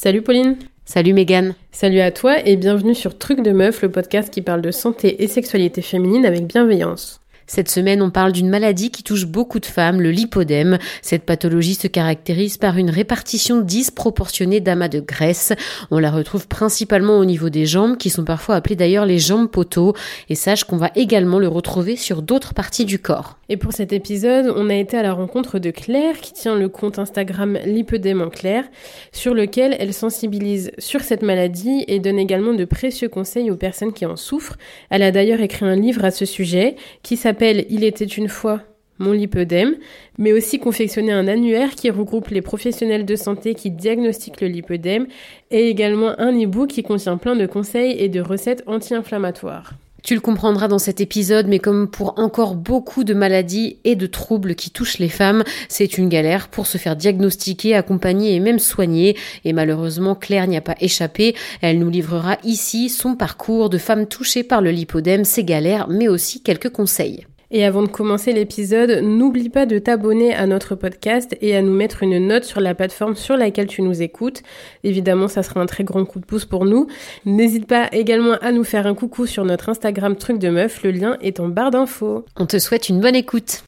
[0.00, 0.54] Salut Pauline.
[0.84, 1.56] Salut Megan.
[1.72, 5.24] Salut à toi et bienvenue sur Truc de Meuf, le podcast qui parle de santé
[5.24, 7.20] et sexualité féminine avec bienveillance.
[7.48, 10.76] Cette semaine, on parle d'une maladie qui touche beaucoup de femmes, le lipodème.
[11.00, 15.54] Cette pathologie se caractérise par une répartition disproportionnée d'amas de graisse.
[15.90, 19.48] On la retrouve principalement au niveau des jambes, qui sont parfois appelées d'ailleurs les jambes
[19.48, 19.94] poteaux.
[20.28, 23.38] Et sache qu'on va également le retrouver sur d'autres parties du corps.
[23.48, 26.68] Et pour cet épisode, on a été à la rencontre de Claire, qui tient le
[26.68, 28.64] compte Instagram Lipodème en clair,
[29.10, 33.94] sur lequel elle sensibilise sur cette maladie et donne également de précieux conseils aux personnes
[33.94, 34.58] qui en souffrent.
[34.90, 38.62] Elle a d'ailleurs écrit un livre à ce sujet, qui s'appelle il était une fois
[38.98, 39.76] mon lipodème,
[40.18, 45.06] mais aussi confectionner un annuaire qui regroupe les professionnels de santé qui diagnostiquent le lipodème
[45.50, 49.74] et également un e-book qui contient plein de conseils et de recettes anti-inflammatoires.
[50.04, 54.06] Tu le comprendras dans cet épisode, mais comme pour encore beaucoup de maladies et de
[54.06, 58.60] troubles qui touchent les femmes, c'est une galère pour se faire diagnostiquer, accompagner et même
[58.60, 59.16] soigner.
[59.44, 61.34] Et malheureusement, Claire n'y a pas échappé.
[61.60, 66.08] Elle nous livrera ici son parcours de femme touchée par le lipodème, ses galères, mais
[66.08, 67.26] aussi quelques conseils.
[67.50, 71.72] Et avant de commencer l'épisode, n'oublie pas de t'abonner à notre podcast et à nous
[71.72, 74.42] mettre une note sur la plateforme sur laquelle tu nous écoutes.
[74.84, 76.88] Évidemment, ça sera un très grand coup de pouce pour nous.
[77.24, 80.90] N'hésite pas également à nous faire un coucou sur notre Instagram Truc de Meuf, le
[80.90, 82.26] lien est en barre d'infos.
[82.36, 83.64] On te souhaite une bonne écoute.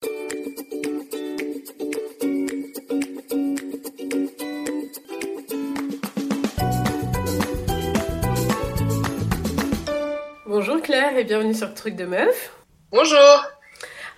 [10.47, 12.53] Bonjour Claire et bienvenue sur Truc de Meuf.
[12.93, 13.60] Bonjour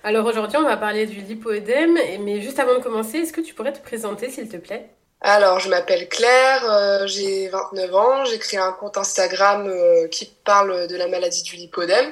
[0.03, 3.53] alors aujourd'hui, on va parler du lipoédème, mais juste avant de commencer, est-ce que tu
[3.53, 4.89] pourrais te présenter, s'il te plaît?
[5.21, 10.25] Alors, je m'appelle Claire, euh, j'ai 29 ans, j'ai créé un compte Instagram euh, qui
[10.43, 12.11] parle de la maladie du lipodème.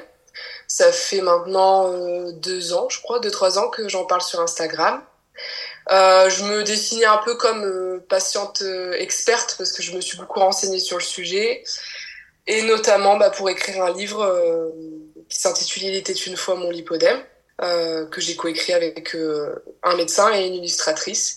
[0.66, 4.40] Ça fait maintenant euh, deux ans, je crois, deux trois ans que j'en parle sur
[4.40, 5.02] Instagram.
[5.90, 8.62] je me définis un peu comme patiente
[8.98, 11.62] experte parce que je me suis beaucoup renseignée sur le sujet
[12.46, 14.72] et notamment bah, pour écrire un livre
[15.28, 17.22] qui s'intitule Il était une fois mon lipodème.
[17.62, 21.36] Euh, que j'ai coécrit avec euh, un médecin et une illustratrice.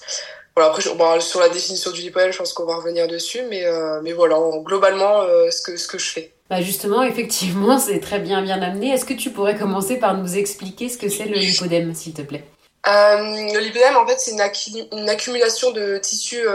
[0.55, 3.63] Voilà, après, bon, sur la définition du lipodème, je pense qu'on va revenir dessus, mais,
[3.65, 6.33] euh, mais voilà, globalement, ce, que, ce que je fais.
[6.49, 8.91] Bah justement, effectivement, c'est très bien bien amené.
[8.91, 12.23] Est-ce que tu pourrais commencer par nous expliquer ce que c'est le lipodème, s'il te
[12.23, 12.43] plaît?
[12.87, 16.47] Le lipodème, en fait, c'est une, une, accumulation de tissus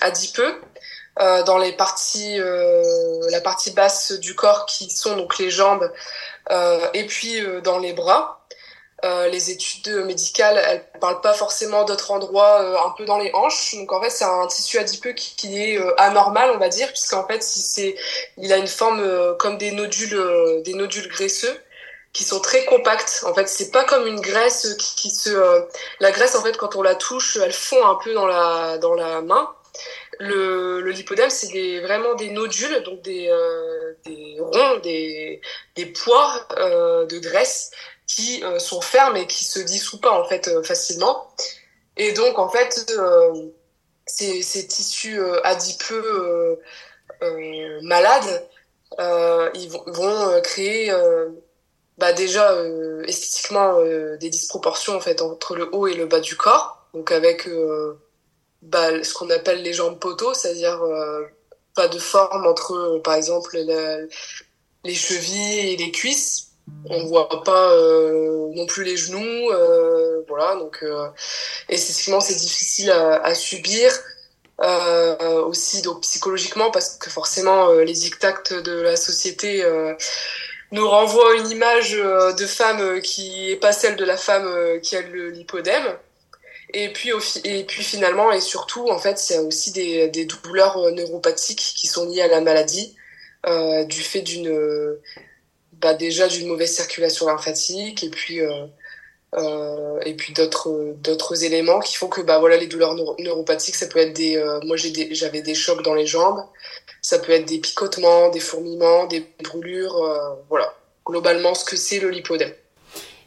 [0.00, 0.54] adipeux
[1.18, 5.90] dans les parties, la partie basse du corps qui sont donc les jambes
[6.94, 8.43] et puis dans les bras.
[9.04, 13.30] Euh, les études médicales, elles parlent pas forcément d'autres endroits euh, un peu dans les
[13.34, 13.74] hanches.
[13.74, 17.26] Donc en fait, c'est un tissu adipeux qui, est euh, anormal, on va dire, puisqu'en
[17.26, 17.44] fait,
[18.38, 21.54] il a une forme comme des nodules, des nodules graisseux
[22.14, 23.24] qui sont très compacts.
[23.26, 25.66] En fait, c'est pas comme une graisse qui, se,
[26.00, 28.94] la graisse en fait quand on la touche, elle fond un peu dans la dans
[28.94, 29.50] la main.
[30.20, 33.28] Le, le lipodème, c'est des, vraiment des nodules, donc des,
[34.04, 35.40] des ronds, des,
[35.74, 37.72] des poids de graisse
[38.06, 41.28] qui euh, sont fermes et qui se dissouent pas en fait euh, facilement.
[41.96, 43.48] Et donc en fait, euh,
[44.06, 46.60] ces, tissus adipeux
[47.82, 48.48] malades,
[49.54, 50.92] ils vont, vont créer
[51.96, 52.54] bah déjà
[53.06, 53.80] esthétiquement
[54.16, 57.48] des disproportions en fait entre le haut et le bas du corps donc avec
[58.62, 60.82] bah, ce qu'on appelle les jambes poteaux c'est-à-dire
[61.74, 63.56] pas de forme entre par exemple
[64.84, 66.53] les chevilles et les cuisses
[66.88, 71.08] on voit pas euh, non plus les genoux euh, voilà donc euh,
[71.68, 73.92] c'est difficile à, subir.
[74.60, 79.64] Euh, aussi donc psychologiquement parce que forcément les dictats de la société
[80.70, 85.02] nous renvoient une image de femme qui est pas celle de la femme qui a
[85.02, 85.84] le lipodème.
[86.72, 87.10] Et puis
[87.42, 92.22] et puis finalement et surtout en fait a aussi des douleurs neuropathiques qui sont liées
[92.22, 92.96] à la maladie
[93.88, 94.96] du fait d'une
[95.80, 98.66] bah, déjà d'une mauvaise circulation lymphatique et puis euh,
[99.34, 103.86] euh, et puis d'autres d'autres éléments qui font que bah voilà les douleurs neuropathiques ça
[103.86, 106.44] peut être des euh, moi j'ai j'avais des chocs dans les jambes.
[107.02, 109.96] Ça peut être des picotements des fourmillements des brûlures
[110.48, 110.74] voilà.
[111.06, 112.52] Globalement ce que c'est le lipodème.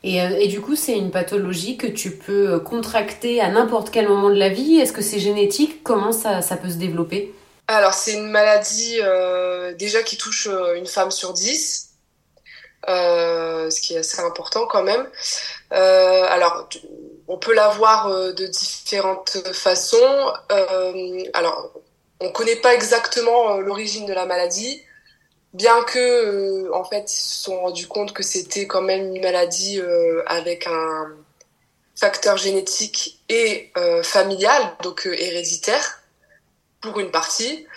[0.04, 4.30] Et, et, du coup, c'est une pathologie que tu peux contracter à n'importe quel moment
[4.30, 4.78] de la vie?
[4.78, 5.84] Est-ce que c'est génétique?
[5.84, 7.34] Comment ça, ça, peut se développer?
[7.68, 11.87] Alors, c'est une maladie euh, déjà qui touche une femme sur dix.
[12.90, 15.10] Euh, ce qui est assez important quand même.
[15.74, 16.70] Euh, alors,
[17.28, 20.34] on peut l'avoir euh, de différentes façons.
[21.34, 21.72] alors,
[22.22, 24.82] on connaît pas exactement l'origine de la maladie,
[25.54, 29.82] bien que, en fait, ils se sont rendus compte que c'était quand même une maladie
[30.26, 31.14] avec un
[31.96, 36.02] facteur génétique et familial, donc héréditaire
[36.82, 37.68] pour une partie.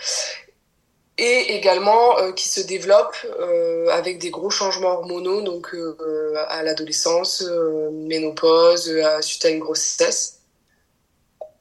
[1.20, 6.62] Et également euh, qui se développe euh, avec des gros changements hormonaux, donc euh, à
[6.62, 7.44] l'adolescence,
[7.92, 8.90] ménopause,
[9.20, 10.38] suite à une grossesse.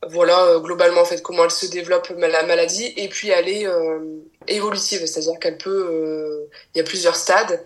[0.10, 3.66] Voilà globalement en fait comment elle se développe la maladie et puis elle est
[4.48, 7.62] évolutive, c'est-à-dire qu'elle peut, il y a plusieurs stades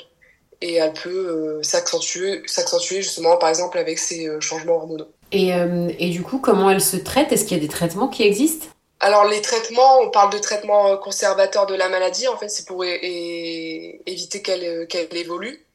[0.60, 5.10] et elle peut s'accentuer, s'accentuer justement par exemple avec ces changements hormonaux.
[5.32, 5.52] Et,
[6.00, 7.32] et du coup, comment elle se traite?
[7.32, 8.66] Est-ce qu'il y a des traitements qui existent?
[9.04, 12.28] Alors les traitements, on parle de traitements euh, conservateurs de la maladie.
[12.30, 15.66] En fait, c'est pour éviter qu'elle euh, qu'elle évolue.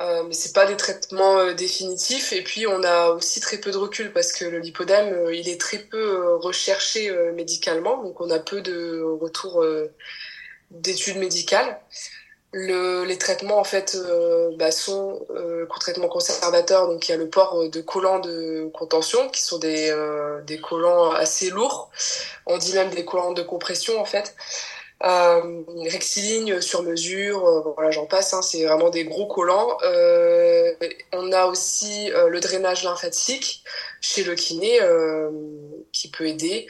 [0.00, 2.32] Euh, mais c'est pas des traitements euh, définitifs.
[2.32, 5.60] Et puis on a aussi très peu de recul parce que le lipodème, il est
[5.60, 9.64] très peu recherché médicalement, donc on a peu de retours
[10.70, 11.80] d'études médicales.
[12.56, 17.16] Le, les traitements en fait euh, bah, sont euh, traitements conservateurs, donc il y a
[17.16, 21.90] le port de collants de contention qui sont des, euh, des collants assez lourds.
[22.46, 24.36] On dit même des collants de compression en fait.
[25.02, 29.76] Euh, sur mesure, euh, voilà j'en passe, hein, c'est vraiment des gros collants.
[29.82, 30.72] Euh,
[31.12, 33.64] on a aussi le drainage lymphatique
[34.00, 34.78] chez le kiné
[35.90, 36.68] qui peut aider.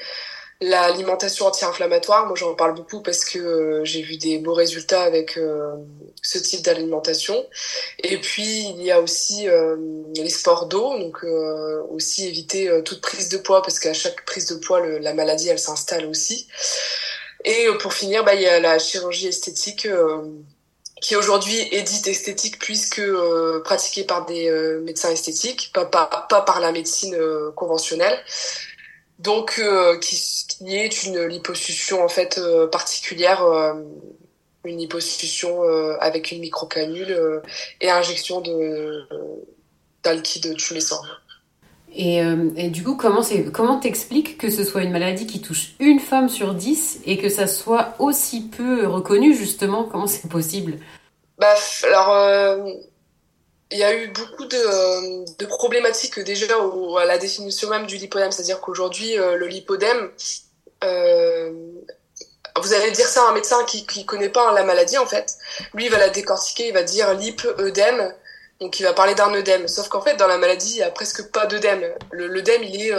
[0.60, 5.36] L'alimentation anti-inflammatoire, moi j'en parle beaucoup parce que euh, j'ai vu des beaux résultats avec
[5.36, 5.74] euh,
[6.22, 7.44] ce type d'alimentation.
[7.98, 9.76] Et puis il y a aussi euh,
[10.14, 11.24] les sports d'eau, donc
[11.90, 15.58] aussi éviter toute prise de poids parce qu'à chaque prise de poids, la maladie elle
[15.58, 16.46] s'installe aussi.
[17.44, 19.88] Et pour finir, bah, il y a la chirurgie esthétique
[21.02, 23.02] qui aujourd'hui est dite esthétique puisque
[23.64, 24.50] pratiquée par des
[24.82, 27.18] médecins esthétiques, pas, par la médecine
[27.54, 28.18] conventionnelle
[29.24, 30.16] donc euh, qui,
[30.46, 33.72] qui, est une liposuction en fait euh, particulière, euh,
[34.64, 35.62] une liposuction
[36.00, 37.42] avec une microcanule
[37.82, 39.06] et injection de
[40.02, 41.02] d'alkyde tumescent.
[41.94, 42.16] Et,
[42.56, 46.00] et, du coup, comment c'est comment t'expliques que ce soit une maladie qui touche une
[46.00, 49.84] femme sur dix et que ça soit aussi peu reconnu justement?
[49.84, 50.78] Comment c'est possible?
[51.36, 52.66] Bah alors
[53.74, 56.46] il y a eu beaucoup de, euh, de problématiques déjà
[57.00, 60.12] à la définition même du lipodème, c'est-à-dire qu'aujourd'hui euh, le lipodème,
[60.84, 61.50] euh,
[62.62, 65.34] vous allez dire ça à un médecin qui qui connaît pas la maladie en fait,
[65.74, 68.14] lui il va la décortiquer, il va dire lip œdème,
[68.60, 69.66] donc il va parler d'un œdème.
[69.66, 71.82] Sauf qu'en fait dans la maladie il y a presque pas d'œdème.
[72.12, 72.92] L'œdème il est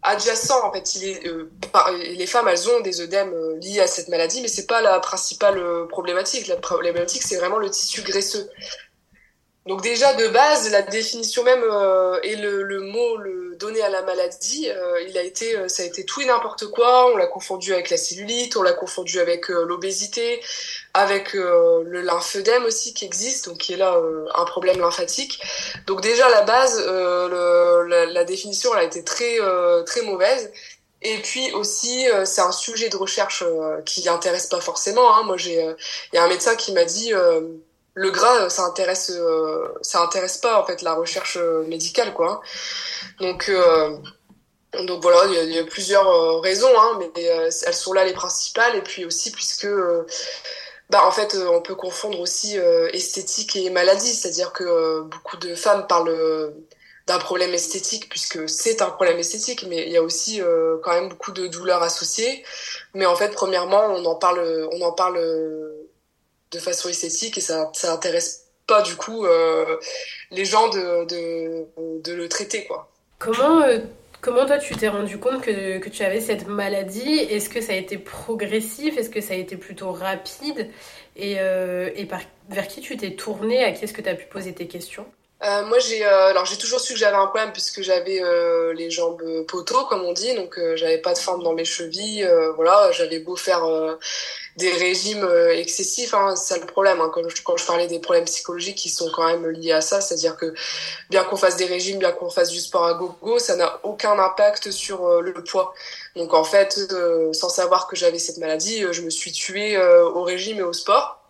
[0.00, 0.86] adjacent en fait.
[2.18, 5.62] Les femmes elles ont des œdèmes liés à cette maladie, mais c'est pas la principale
[5.88, 6.46] problématique.
[6.46, 8.48] La problématique c'est vraiment le tissu graisseux.
[9.66, 13.90] Donc déjà de base, la définition même euh, et le, le, mot le donné à
[13.90, 17.12] la maladie, euh, il a été, euh, ça a été tout et n'importe quoi.
[17.12, 20.40] On l'a confondu avec la cellulite, on l'a confondu avec l'obésité,
[20.94, 24.00] avec le lymphœdème aussi qui existe, donc qui est là
[24.34, 25.42] un problème lymphatique.
[25.86, 29.38] Donc déjà à la base, le, la, la, définition elle a été très
[29.84, 30.50] très mauvaise.
[31.02, 33.44] Et puis aussi, c'est un sujet de recherche
[33.84, 35.14] qui n'intéresse pas forcément.
[35.16, 35.22] Hein.
[35.24, 35.54] Moi, j'ai,
[36.12, 37.12] il y a un médecin qui m'a dit
[37.94, 42.40] le gras, ça intéresse, euh, ça intéresse pas en fait la recherche euh, médicale, quoi.
[43.20, 43.96] Donc, euh,
[44.86, 48.76] donc voilà, il y, a plusieurs raisons, hein, mais elles sont là les principales.
[48.76, 49.66] Et puis aussi puisque,
[50.90, 52.56] bah en fait, on peut confondre aussi
[52.92, 56.54] esthétique et maladie, c'est-à-dire que beaucoup de femmes parlent
[57.08, 60.40] d'un problème esthétique puisque c'est un problème esthétique mais il y a aussi
[60.84, 62.44] quand même beaucoup de douleurs associées
[62.94, 65.18] mais en fait premièrement on en parle on en parle
[66.52, 69.76] de façon esthétique et ça ça intéresse pas du coup euh,
[70.30, 71.66] les gens de, de,
[72.02, 72.90] de, le traiter quoi.
[73.18, 73.78] Comment euh,
[74.20, 77.18] comment toi tu t'es rendu compte que, que tu avais cette maladie?
[77.18, 78.96] Est-ce que ça a été progressif?
[78.96, 80.70] Est-ce que ça a été plutôt rapide?
[81.16, 84.14] Et, euh, et par, vers qui tu t'es tourné À qui est-ce que tu as
[84.14, 85.06] pu poser tes questions?
[85.42, 88.74] Euh, moi j'ai euh, alors j'ai toujours su que j'avais un problème puisque j'avais euh,
[88.74, 90.34] les jambes poteaux comme on dit.
[90.34, 92.92] Donc j'avais pas de forme dans mes chevilles voilà.
[92.92, 93.64] J'avais beau faire
[94.56, 98.00] des régimes excessifs hein, c'est ça le problème hein, quand, je, quand je parlais des
[98.00, 100.52] problèmes psychologiques qui sont quand même liés à ça c'est-à-dire que
[101.08, 104.18] bien qu'on fasse des régimes bien qu'on fasse du sport à gogo ça n'a aucun
[104.18, 105.72] impact sur le poids.
[106.16, 106.78] Donc en fait
[107.32, 111.22] sans savoir que j'avais cette maladie je me suis tuée au régime et au sport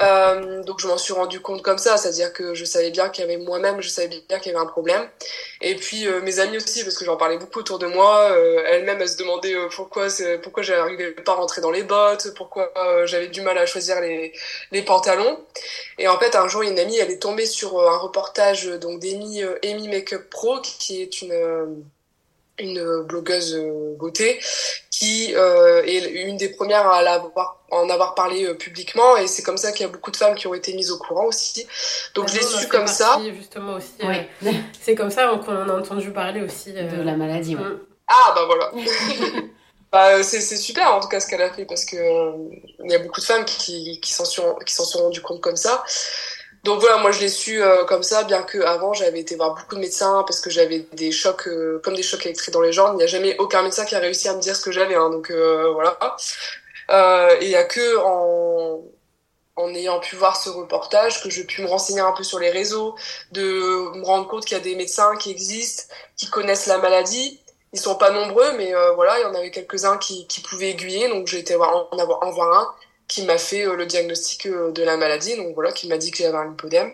[0.00, 3.22] euh, donc je m'en suis rendu compte comme ça, c'est-à-dire que je savais bien qu'il
[3.22, 5.06] y avait moi-même, je savais bien qu'il y avait un problème.
[5.60, 8.62] Et puis euh, mes amis aussi, parce que j'en parlais beaucoup autour de moi, euh,
[8.66, 10.06] elles-mêmes elles se demandaient euh, pourquoi
[10.42, 12.72] pourquoi j'arrivais pas à rentrer dans les bottes, pourquoi
[13.04, 14.32] j'avais du mal à choisir les,
[14.70, 15.38] les pantalons.
[15.98, 19.42] Et en fait un jour une amie elle est tombée sur un reportage donc d'Amy
[19.62, 21.84] Amy Makeup Pro qui est une
[22.58, 23.56] une blogueuse
[23.98, 24.38] beauté
[25.02, 29.42] qui euh, est une des premières à l'avoir, en avoir parlé euh, publiquement et c'est
[29.42, 31.66] comme ça qu'il y a beaucoup de femmes qui ont été mises au courant aussi.
[32.14, 33.20] Donc je l'ai su comme ça.
[33.36, 33.94] Justement aussi.
[34.02, 37.56] Euh, c'est comme ça qu'on a entendu parler aussi de la maladie.
[38.08, 38.72] Ah bah voilà.
[39.92, 41.96] bah, c'est super en tout cas ce qu'elle a fait parce que
[42.84, 45.40] il y a beaucoup de femmes qui, qui s'en sont qui s'en sont rendues compte
[45.40, 45.82] comme ça
[46.64, 49.54] donc voilà, moi je l'ai su euh, comme ça, bien que avant j'avais été voir
[49.54, 52.72] beaucoup de médecins parce que j'avais des chocs, euh, comme des chocs électriques dans les
[52.72, 52.92] jambes.
[52.94, 54.94] Il n'y a jamais aucun médecin qui a réussi à me dire ce que j'avais,
[54.94, 55.98] hein, donc euh, voilà.
[56.90, 58.82] Et il y a que en,
[59.56, 62.50] en ayant pu voir ce reportage que je pu me renseigner un peu sur les
[62.50, 62.94] réseaux,
[63.32, 65.84] de me rendre compte qu'il y a des médecins qui existent,
[66.16, 67.40] qui connaissent la maladie.
[67.72, 71.08] Ils sont pas nombreux, mais voilà, il y en avait quelques-uns qui, qui pouvaient aiguiller,
[71.08, 72.74] donc j'ai été en, avoir, en voir un
[73.12, 76.10] qui m'a fait euh, le diagnostic euh, de la maladie, donc voilà, qui m'a dit
[76.10, 76.92] que j'avais un lipodème.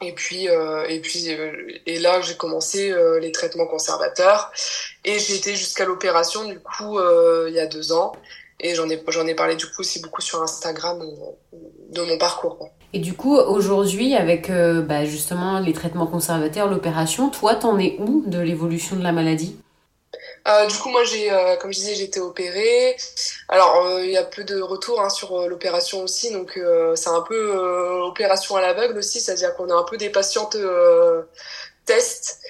[0.00, 4.50] Et puis, euh, et puis, et là, j'ai commencé les traitements conservateurs
[5.04, 6.98] et j'ai été jusqu'à l'opération du coup
[7.46, 8.12] il y a deux ans.
[8.64, 11.00] Et j'en ai, j'en ai parlé du coup aussi beaucoup sur Instagram
[11.90, 12.70] de mon parcours.
[12.92, 18.24] Et du coup, aujourd'hui, avec bah, justement les traitements conservateurs, l'opération, toi, t'en es où
[18.26, 19.56] de l'évolution de la maladie?
[20.46, 22.96] Euh, du coup, moi, j'ai, euh, comme je disais, j'ai été opérée.
[23.48, 26.58] Alors, euh, il y a peu de retours hein, sur l'opération aussi, donc
[26.94, 27.56] c'est un peu
[28.02, 30.56] opération à l'aveugle aussi, c'est-à-dire qu'on a un peu des patientes
[31.86, 32.40] tests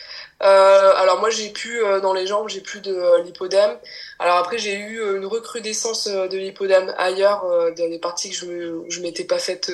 [0.42, 3.78] euh, alors moi j'ai plus euh, dans les jambes, j'ai plus de euh, lipodème.
[4.18, 7.44] Alors après j'ai eu euh, une recrudescence de lipodème ailleurs
[7.76, 9.72] dans des parties que je je m'étais pas faite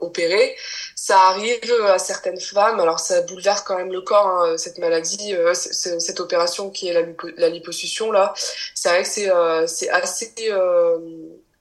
[0.00, 0.56] opérer.
[0.94, 2.80] Ça arrive à certaines femmes.
[2.80, 7.02] Alors ça bouleverse quand même le corps hein, cette maladie, cette opération qui est la,
[7.36, 8.32] la liposuction là.
[8.74, 9.30] C'est vrai que c'est
[9.66, 10.32] c'est assez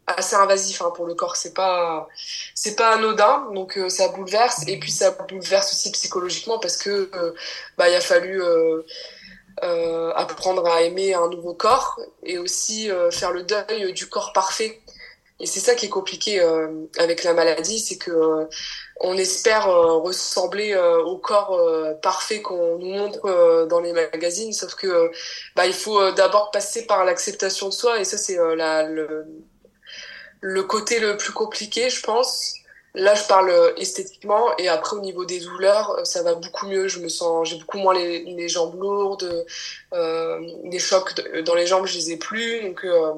[0.07, 1.35] assez invasif hein, pour le corps.
[1.35, 2.07] C'est pas
[2.53, 3.49] c'est pas anodin.
[3.53, 4.63] Donc euh, ça bouleverse.
[4.67, 7.33] Et puis ça bouleverse aussi psychologiquement parce que euh,
[7.77, 8.83] bah il a fallu euh,
[10.15, 14.81] apprendre à aimer un nouveau corps et aussi faire le deuil du corps parfait.
[15.41, 16.39] Et c'est ça qui est compliqué
[16.97, 17.79] avec la maladie.
[17.79, 18.47] C'est que
[19.01, 21.59] on espère ressembler au corps
[22.01, 24.53] parfait qu'on nous montre dans les magazines.
[24.53, 25.11] Sauf que
[25.55, 27.99] bah il faut d'abord passer par l'acceptation de soi.
[27.99, 29.25] Et ça c'est la le,
[30.41, 32.55] le côté le plus compliqué, je pense,
[32.95, 36.67] là, je parle euh, esthétiquement et après au niveau des douleurs, euh, ça va beaucoup
[36.67, 36.87] mieux.
[36.87, 39.45] Je me sens, j'ai beaucoup moins les, les jambes lourdes,
[39.93, 41.13] euh, des chocs
[41.45, 42.61] dans les jambes, je les ai plus.
[42.61, 43.13] Donc, euh,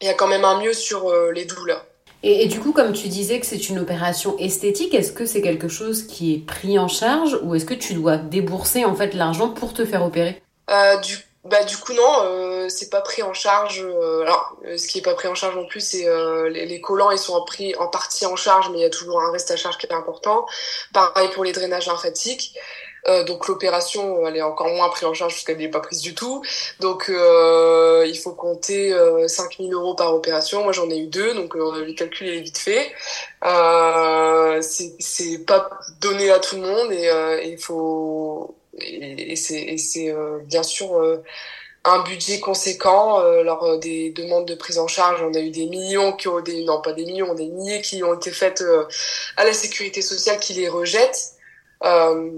[0.00, 1.84] il y a quand même un mieux sur les douleurs.
[2.22, 5.42] Et, et, du coup, comme tu disais que c'est une opération esthétique, est-ce que c'est
[5.42, 9.14] quelque chose qui est pris en charge ou est-ce que tu dois débourser en fait
[9.14, 10.42] l'argent pour te faire opérer?
[11.02, 13.82] Du bah du coup non, euh, c'est pas pris en charge.
[13.82, 16.66] Euh, alors euh, ce qui est pas pris en charge non plus, c'est euh, les,
[16.66, 19.32] les, collants, ils sont pris en partie en charge, mais il y a toujours un
[19.32, 20.46] reste à charge qui est important.
[20.92, 22.54] Pareil pour les drainages lymphatiques.
[23.26, 26.42] donc l'opération, elle est encore moins prise en charge puisqu'elle n'est pas prise du tout.
[26.80, 28.94] Donc il faut compter
[29.26, 30.62] 5000 euros par opération.
[30.62, 32.92] Moi j'en ai eu deux, donc le calcul est vite fait.
[34.62, 35.70] c'est pas
[36.00, 41.22] donné à tout le monde et il faut et, c'est euh, bien sûr euh,
[41.84, 45.22] un budget conséquent euh, lors des demandes de prise en charge.
[45.22, 48.02] On a eu des millions qui ont des non pas des millions, des milliers qui
[48.04, 48.62] ont été faites
[49.36, 51.34] à la sécurité sociale qui les rejette.
[51.82, 52.30] Euh,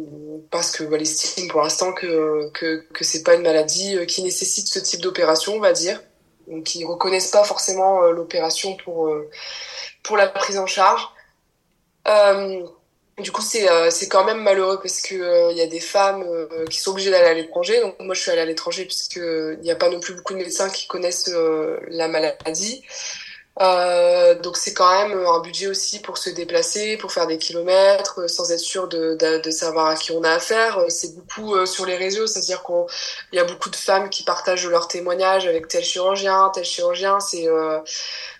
[0.53, 4.69] parce que voilà, estime pour l'instant que que que c'est pas une maladie qui nécessite
[4.69, 6.01] ce type d'opération, on va dire,
[6.47, 9.13] donc ils reconnaissent pas forcément l'opération pour
[10.05, 11.09] pour la prise en charge.
[12.09, 12.67] Euh,
[13.19, 16.25] du coup, c'est euh, quand même malheureux parce que il euh, y a des femmes
[16.27, 17.81] euh, qui sont obligées d'aller à l'étranger.
[17.81, 20.33] Donc moi, je suis allée à l'étranger puisque il n'y a pas non plus beaucoup
[20.33, 21.31] de médecins qui connaissent
[21.89, 22.83] la maladie.
[24.43, 28.51] donc c'est quand même un budget aussi pour se déplacer, pour faire des kilomètres, sans
[28.51, 30.81] être sûr de, de, de savoir à qui on a affaire.
[30.89, 34.89] C'est beaucoup sur les réseaux, c'est-à-dire qu'il y a beaucoup de femmes qui partagent leurs
[34.89, 37.21] témoignages avec tel chirurgien, tel chirurgien.
[37.21, 37.47] C'est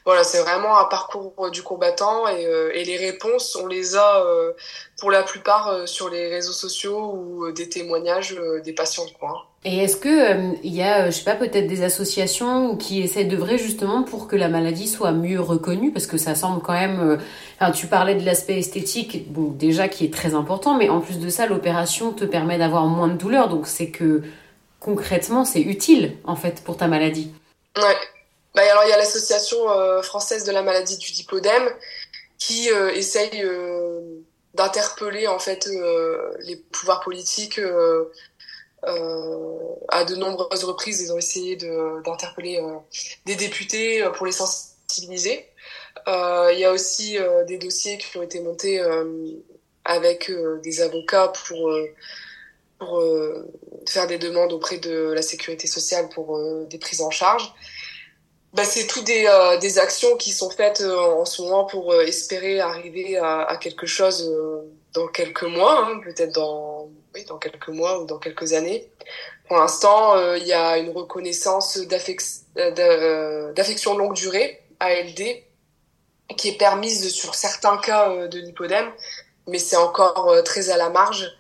[0.05, 4.25] voilà, c'est vraiment un parcours du combattant et, euh, et les réponses, on les a
[4.25, 4.53] euh,
[4.99, 9.47] pour la plupart euh, sur les réseaux sociaux ou des témoignages des patients quoi.
[9.65, 13.59] Et est-ce que il y a, je sais pas, peut-être des associations qui essaient d'œuvrer
[13.59, 17.21] justement pour que la maladie soit mieux reconnue, parce que ça semble quand même.
[17.61, 21.21] Enfin, tu parlais de l'aspect esthétique, bon, déjà qui est très important, mais en plus
[21.21, 24.23] de ça, l'opération te permet d'avoir moins de douleur, donc c'est que
[24.81, 27.31] concrètement, c'est utile en fait pour ta maladie.
[27.77, 27.97] Ouais,
[28.55, 31.69] bah, alors il y a l'association euh, française de la maladie du diplodème
[32.39, 34.01] qui euh, essaye euh,
[34.55, 35.69] d'interpeller en fait
[36.41, 37.61] les pouvoirs politiques
[39.89, 41.01] à de nombreuses reprises.
[41.01, 42.61] Ils ont essayé d'interpeller
[43.25, 45.49] des députés pour les sensibiliser.
[46.07, 47.17] Il y a aussi
[47.47, 48.83] des dossiers qui ont été montés
[49.87, 50.31] avec
[50.63, 51.73] des avocats pour
[52.79, 53.03] pour
[53.89, 57.55] faire des demandes auprès de la sécurité sociale pour des prises en charge.
[58.53, 61.93] Bah, c'est tout des, euh, des actions qui sont faites euh, en ce moment pour
[61.93, 64.31] euh, espérer arriver à, à quelque chose
[64.93, 68.91] dans quelques mois, hein, peut-être dans, oui, dans quelques mois ou dans quelques années.
[69.49, 75.43] Pour l'instant, il y a une reconnaissance d'affection longue durée, ALD,
[76.37, 78.91] qui est permise sur certains cas de lipodème,
[79.47, 81.31] mais c'est encore très à la marge.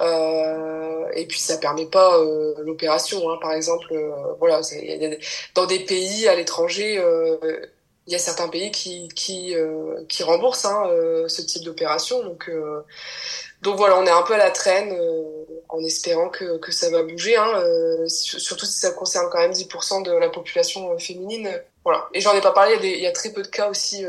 [0.00, 3.30] Euh, et puis ça permet pas euh, l'opération.
[3.30, 3.38] Hein.
[3.40, 4.60] Par exemple, euh, voilà,
[5.54, 7.00] dans des pays à l'étranger,
[8.06, 9.54] il y a certains pays qui qui
[10.08, 10.84] qui remboursent hein,
[11.28, 12.22] ce type d'opération.
[12.22, 12.50] Donc
[13.62, 14.94] donc voilà, on est un peu à la traîne
[15.68, 20.02] en espérant que, que ça va bouger, hein, surtout si ça concerne quand même 10%
[20.02, 21.50] de la population féminine.
[21.82, 22.08] Voilà.
[22.12, 24.04] Et j'en ai pas parlé, il y, a y a très peu de cas aussi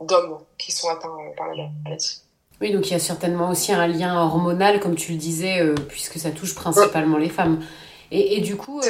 [0.00, 2.22] d'hommes qui sont atteints par la maladie.
[2.60, 5.74] Oui, donc il y a certainement aussi un lien hormonal, comme tu le disais, euh,
[5.88, 7.60] puisque ça touche principalement les femmes.
[8.10, 8.82] Et, et du coup, euh,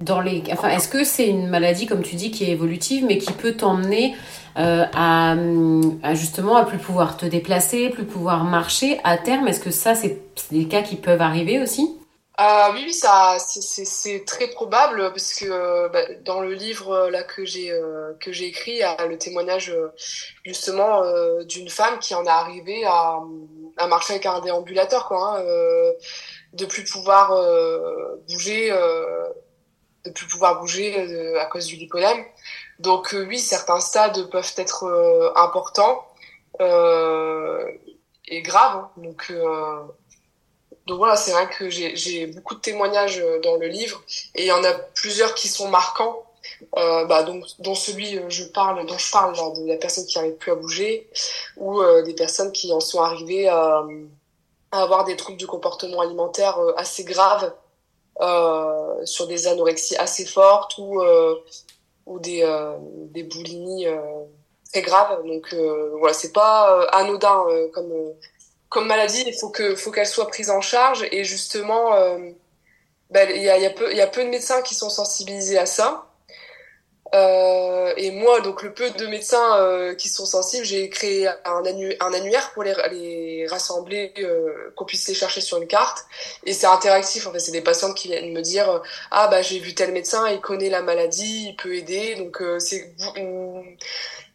[0.00, 3.18] dans les, enfin, est-ce que c'est une maladie, comme tu dis, qui est évolutive, mais
[3.18, 4.14] qui peut t'emmener
[4.58, 5.34] euh, à,
[6.02, 9.48] à, justement à plus pouvoir te déplacer, plus pouvoir marcher à terme?
[9.48, 10.20] Est-ce que ça, c'est
[10.52, 11.96] des cas qui peuvent arriver aussi?
[12.40, 17.10] Euh, oui, oui, ça, c'est très probable parce que euh, bah, dans le livre euh,
[17.10, 19.76] là que j'ai euh, que j'ai écrit, il y a le témoignage
[20.42, 21.02] justement
[21.44, 23.20] d'une femme qui en est arrivée à,
[23.76, 25.44] à marcher avec un déambulateur, quoi, hein,
[26.54, 27.30] de plus pouvoir
[28.28, 28.70] bouger,
[30.04, 32.24] de plus pouvoir bouger à cause du lipodème.
[32.78, 36.06] Donc oui, certains stades peuvent être importants
[36.60, 38.76] et graves.
[38.78, 38.90] Hein.
[38.96, 39.32] Donc
[40.86, 44.02] donc voilà, c'est vrai que j'ai beaucoup de témoignages euh, dans le livre
[44.34, 46.24] et il y en a plusieurs qui sont marquants.
[46.76, 50.18] Euh, bah, donc, dont celui euh, je parle, dont je parle de la personne qui
[50.18, 51.08] n'arrive plus à bouger
[51.56, 53.84] ou euh, des personnes qui en sont arrivées à,
[54.72, 57.52] à, avoir des troubles du comportement alimentaire assez graves
[58.20, 61.02] euh, sur des anorexies assez fortes ou
[62.06, 62.44] ou des
[63.10, 63.86] des boulimies
[64.72, 65.24] très graves.
[65.26, 65.54] Donc
[65.98, 67.92] voilà, c'est pas anodin comme
[68.72, 72.18] comme maladie, il faut que faut qu'elle soit prise en charge et justement, euh,
[73.10, 75.58] ben, il y, a, y, a peu, y a peu de médecins qui sont sensibilisés
[75.58, 76.06] à ça.
[77.14, 81.62] Euh, et moi, donc le peu de médecins euh, qui sont sensibles, j'ai créé un,
[82.00, 86.06] annuaire pour les, les rassembler, euh, qu'on puisse les chercher sur une carte.
[86.44, 87.26] Et c'est interactif.
[87.26, 90.30] En fait, c'est des patientes qui viennent me dire ah bah j'ai vu tel médecin,
[90.30, 92.14] il connaît la maladie, il peut aider.
[92.14, 92.94] Donc euh, c'est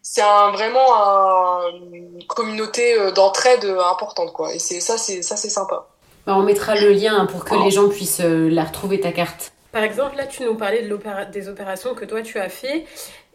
[0.10, 4.56] c'est un, vraiment un, une communauté euh, d'entraide euh, importante quoi.
[4.56, 5.86] Et c'est ça c'est ça c'est sympa.
[6.26, 9.52] Bah, on mettra le lien pour que les gens puissent euh, la retrouver ta carte.
[9.74, 12.86] Par exemple là tu nous parlais de des opérations que toi tu as fait.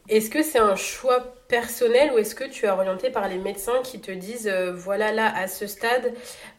[0.08, 3.80] Est-ce que c'est un choix personnel ou est-ce que tu es orienté par les médecins
[3.84, 6.12] qui te disent voilà là à ce stade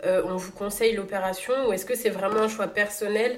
[0.06, 3.38] on vous conseille l'opération ou est-ce que c'est vraiment un choix personnel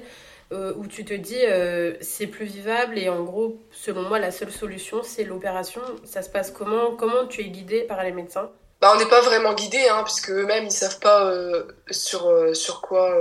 [0.52, 4.30] euh, où tu te dis euh, c'est plus vivable et en gros, selon moi, la
[4.30, 5.80] seule solution, c'est l'opération.
[6.04, 6.94] Ça se passe comment?
[6.94, 8.50] Comment tu es guidé par les médecins?
[8.80, 12.80] Bah, On n'est pas vraiment guidé, hein, puisque eux-mêmes, ils savent pas euh, sur, sur
[12.80, 13.12] quoi...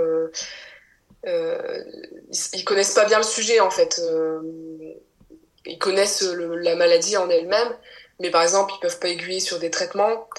[1.24, 4.00] ils, connaissent pas bien le sujet, en fait.
[5.66, 7.76] ils connaissent la maladie en elle-même,
[8.20, 10.30] mais par exemple, ils peuvent pas aiguiller sur des traitements.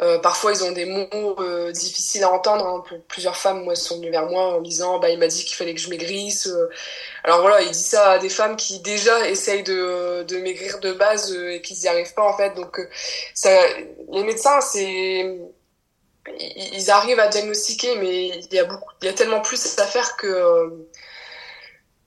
[0.00, 2.66] Euh, parfois, ils ont des mots euh, difficiles à entendre.
[2.66, 3.00] Hein.
[3.08, 5.56] Plusieurs femmes, moi, sont venues vers moi en me disant, bah, il m'a dit qu'il
[5.56, 6.46] fallait que je maigrisse.
[6.48, 6.68] Euh.
[7.22, 10.92] Alors voilà, il dit ça à des femmes qui déjà essayent de, de maigrir de
[10.92, 12.54] base et qui n'y arrivent pas en fait.
[12.54, 12.80] Donc,
[13.34, 13.50] ça,
[14.12, 15.38] les médecins, c'est
[16.38, 19.86] ils arrivent à diagnostiquer, mais il y a beaucoup, il y a tellement plus à
[19.86, 20.86] faire que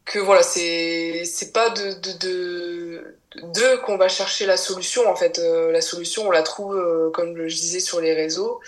[0.05, 5.15] que voilà, c'est c'est pas de de, de deux qu'on va chercher la solution en
[5.15, 8.61] fait euh, la solution on la trouve euh, comme je disais sur les réseaux.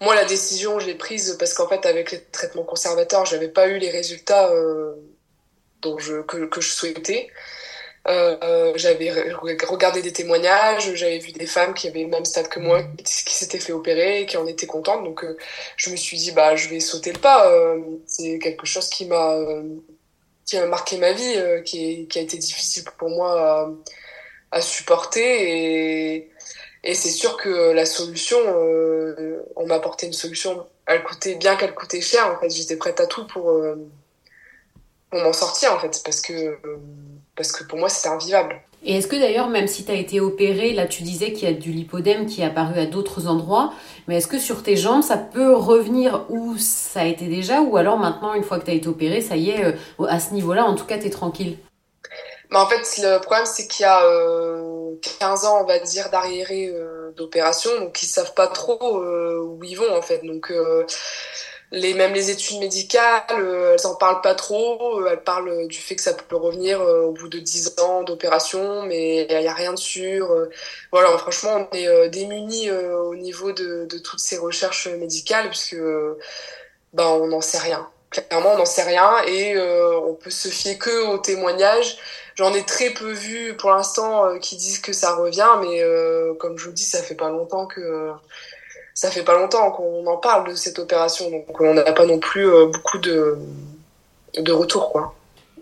[0.00, 3.68] Moi la décision je l'ai prise parce qu'en fait avec les traitements conservateurs j'avais pas
[3.68, 4.94] eu les résultats euh,
[5.82, 7.28] dont je que, que je souhaitais.
[8.06, 9.10] Euh, j'avais
[9.66, 13.34] regardé des témoignages j'avais vu des femmes qui avaient le même stade que moi qui
[13.34, 15.04] s'étaient fait opérer et qui en étaient contentes.
[15.04, 15.26] Donc
[15.76, 17.52] je me suis dit bah je vais sauter le pas
[18.06, 19.36] c'est quelque chose qui m'a
[20.48, 23.70] qui a marqué ma vie, qui, qui, a été difficile pour moi
[24.50, 26.30] à supporter et,
[26.84, 30.66] et c'est sûr que la solution, euh, on m'a apporté une solution.
[30.86, 32.26] Elle coûtait bien qu'elle coûtait cher.
[32.32, 33.76] En fait, j'étais prête à tout pour euh,
[35.10, 36.58] pour m'en sortir en fait, parce que
[37.34, 38.60] parce que pour moi c'était invivable.
[38.84, 41.52] Et est-ce que d'ailleurs, même si tu as été opéré, là tu disais qu'il y
[41.52, 43.72] a du lipodème qui est apparu à d'autres endroits,
[44.06, 47.76] mais est-ce que sur tes jambes ça peut revenir où ça a été déjà, ou
[47.76, 50.32] alors maintenant, une fois que tu as été opéré, ça y est, euh, à ce
[50.32, 51.58] niveau-là, en tout cas, tu es tranquille?
[52.50, 56.08] Mais en fait, le problème, c'est qu'il y a euh, 15 ans, on va dire,
[56.10, 60.24] d'arriéré euh, d'opération, donc ils savent pas trop euh, où ils vont, en fait.
[60.24, 60.84] Donc, euh,
[61.70, 65.06] les même les études médicales, elles en parlent pas trop.
[65.06, 69.26] Elles parlent du fait que ça peut revenir au bout de 10 ans d'opération, mais
[69.28, 70.34] il y a rien de sûr.
[70.92, 75.76] Voilà, franchement, on est démunis au niveau de, de, toutes ces recherches médicales puisque
[76.94, 77.88] bah on n'en sait rien.
[78.10, 81.98] Clairement, on n'en sait rien et on peut se fier que aux témoignages
[82.38, 86.34] J'en ai très peu vu pour l'instant euh, qui disent que ça revient, mais euh,
[86.34, 88.12] comme je vous dis, ça fait pas longtemps que
[88.98, 92.18] ça fait pas longtemps qu'on en parle de cette opération, donc on n'a pas non
[92.18, 93.38] plus euh, beaucoup de
[94.36, 95.14] de retours quoi.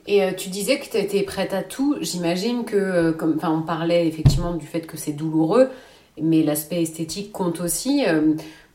[0.06, 1.96] Et tu disais que tu étais prête à tout.
[2.00, 5.68] J'imagine que, enfin, on parlait effectivement du fait que c'est douloureux,
[6.20, 8.04] mais l'aspect esthétique compte aussi.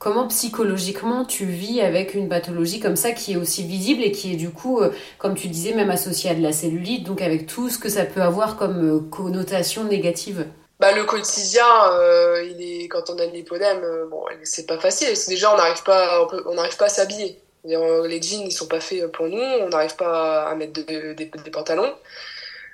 [0.02, 4.34] Comment psychologiquement tu vis avec une pathologie comme ça qui est aussi visible et qui
[4.34, 7.46] est du coup, euh, comme tu disais, même associée à de la cellulite, donc avec
[7.46, 10.48] tout ce que ça peut avoir comme euh, connotation négative?
[10.82, 15.10] Bah, le quotidien, euh, il est quand on a une lipodème, bon, c'est pas facile.
[15.28, 17.40] Déjà, on n'arrive pas, on n'arrive pas à s'habiller.
[17.64, 19.40] Les jeans, ils sont pas faits pour nous.
[19.40, 21.96] On n'arrive pas à mettre des, pantalons.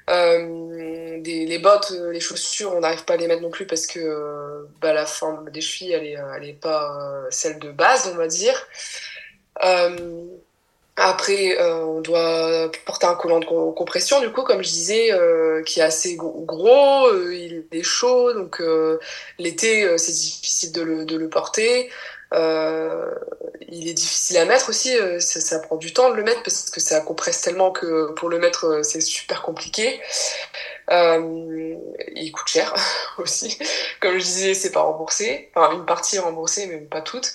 [0.09, 3.85] Euh, les bottes, euh, les chaussures, on n'arrive pas à les mettre non plus parce
[3.85, 8.09] que euh, bah, la forme des chevilles, elle est, elle est pas celle de base,
[8.13, 8.55] on va dire.
[10.97, 15.11] Après, on doit porter un collant de compression, du coup, comme je disais,
[15.65, 18.61] qui est assez gros, il est chaud, donc
[19.37, 21.89] l'été, c'est difficile de le, de le porter.
[22.33, 23.13] Euh,
[23.69, 26.43] il est difficile à mettre aussi, euh, ça, ça, prend du temps de le mettre
[26.43, 30.01] parce que ça compresse tellement que pour le mettre euh, c'est super compliqué.
[30.91, 31.75] Euh,
[32.15, 32.73] il coûte cher
[33.17, 33.57] aussi.
[34.01, 35.51] Comme je disais, c'est pas remboursé.
[35.55, 37.33] Enfin, une partie est remboursée, mais pas toute.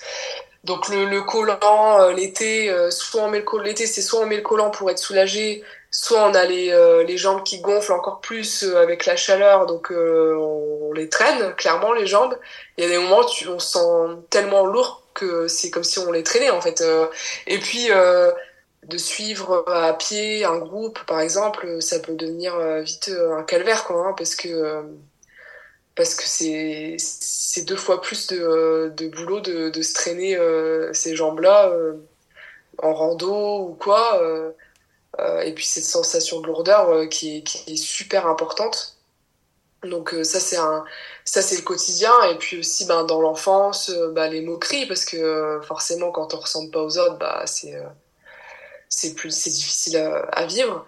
[0.63, 4.37] Donc le, le collant l'été, soit on met le collant l'été, c'est soit on met
[4.37, 8.63] le collant pour être soulagé, soit on a les, les jambes qui gonflent encore plus
[8.75, 12.37] avec la chaleur, donc on, les traîne clairement les jambes.
[12.77, 15.99] Il y a des moments où on se sent tellement lourd que c'est comme si
[15.99, 16.81] on les traînait en fait.
[16.81, 17.07] Euh,
[17.47, 18.31] et puis euh,
[18.83, 23.85] de suivre à pied un groupe, par exemple, ça peut devenir euh, vite un calvaire,
[23.85, 24.83] quoi, hein, parce que
[25.95, 30.37] parce que c'est c'est deux fois plus de, de boulot de, de se traîner
[30.93, 31.71] ces jambes-là
[32.79, 34.21] en rando ou quoi.
[35.43, 38.97] et puis cette sensation de lourdeur qui, est, qui est super importante.
[39.83, 40.83] Donc ça c'est un
[41.25, 45.05] ça c'est le quotidien et puis aussi ben dans l'enfance euh, bah, les moqueries parce
[45.05, 47.87] que euh, forcément quand on ressemble pas aux autres bah c'est euh,
[48.89, 50.85] c'est plus c'est difficile à, vivre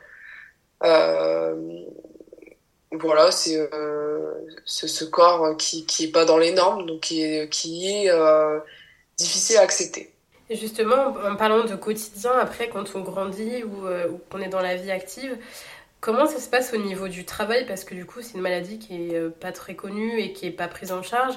[3.01, 3.69] voilà c'est
[4.65, 8.10] ce, ce, corps qui qui est pas dans les normes donc qui est est
[9.17, 10.12] difficile à accepter.
[10.49, 14.75] Justement en parlant de quotidien après quand on grandit ou, ou qu'on est dans la
[14.75, 15.38] vie active
[16.05, 17.65] Comment ça se passe au niveau du travail?
[17.65, 20.45] Parce que du coup, c'est une maladie qui est euh, pas très connue et qui
[20.45, 21.34] est pas prise en charge.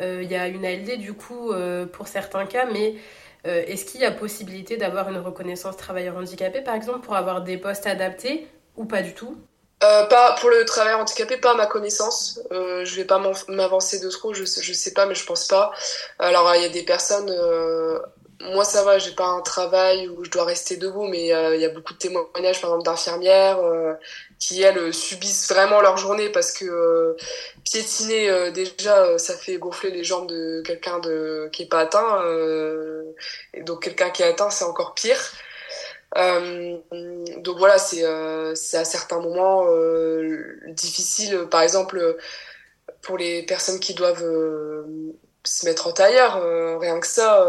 [0.00, 2.96] Euh, il y a une ALD du coup euh, pour certains cas, mais
[3.44, 7.56] est-ce qu'il y a possibilité d'avoir une reconnaissance travailleur handicapé, par exemple, pour avoir des
[7.56, 9.38] postes adaptés ou pas du tout?
[9.80, 12.40] Pas pour le travailleur handicapé, pas à ma connaissance.
[12.52, 15.72] Euh, je vais pas m'avancer de trop, je, je sais pas, mais je pense pas.
[16.18, 17.30] Alors il y a des personnes
[18.40, 21.60] moi ça va, j'ai pas un travail où je dois rester debout, mais euh, il
[21.60, 23.94] y a beaucoup de témoignages par exemple d'infirmières euh,
[24.38, 27.16] qui elles subissent vraiment leur journée parce que euh,
[27.64, 32.22] piétiner déjà ça fait gonfler les jambes de quelqu'un de qui est pas atteint,
[33.54, 35.18] et donc quelqu'un qui est atteint c'est encore pire.
[36.14, 38.04] Donc voilà, c'est
[38.54, 39.66] c'est à certains moments
[40.68, 41.46] difficile.
[41.50, 42.16] Par exemple,
[43.02, 44.24] pour les personnes qui doivent
[45.44, 46.42] se mettre en tailleur,
[46.80, 47.46] rien que ça,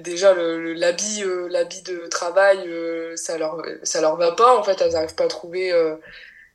[0.00, 4.80] déjà l'habit euh, l'habit de travail euh, ça leur ça leur va pas en fait
[4.80, 5.96] elles n'arrivent pas à trouver euh,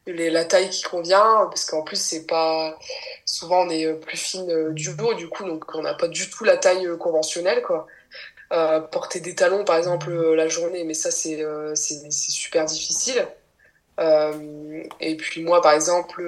[0.07, 2.77] les, la taille qui convient parce qu'en plus c'est pas
[3.25, 6.43] souvent on est plus fine du dos du coup donc on n'a pas du tout
[6.43, 7.87] la taille conventionnelle quoi
[8.91, 13.27] porter des talons par exemple la journée mais ça c'est c'est super difficile
[13.99, 16.23] et puis moi par exemple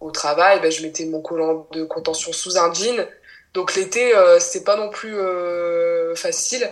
[0.00, 3.06] au travail ben, je mettais mon collant de contention sous un jean
[3.54, 6.68] donc l'été, euh, c'est pas non plus euh, facile.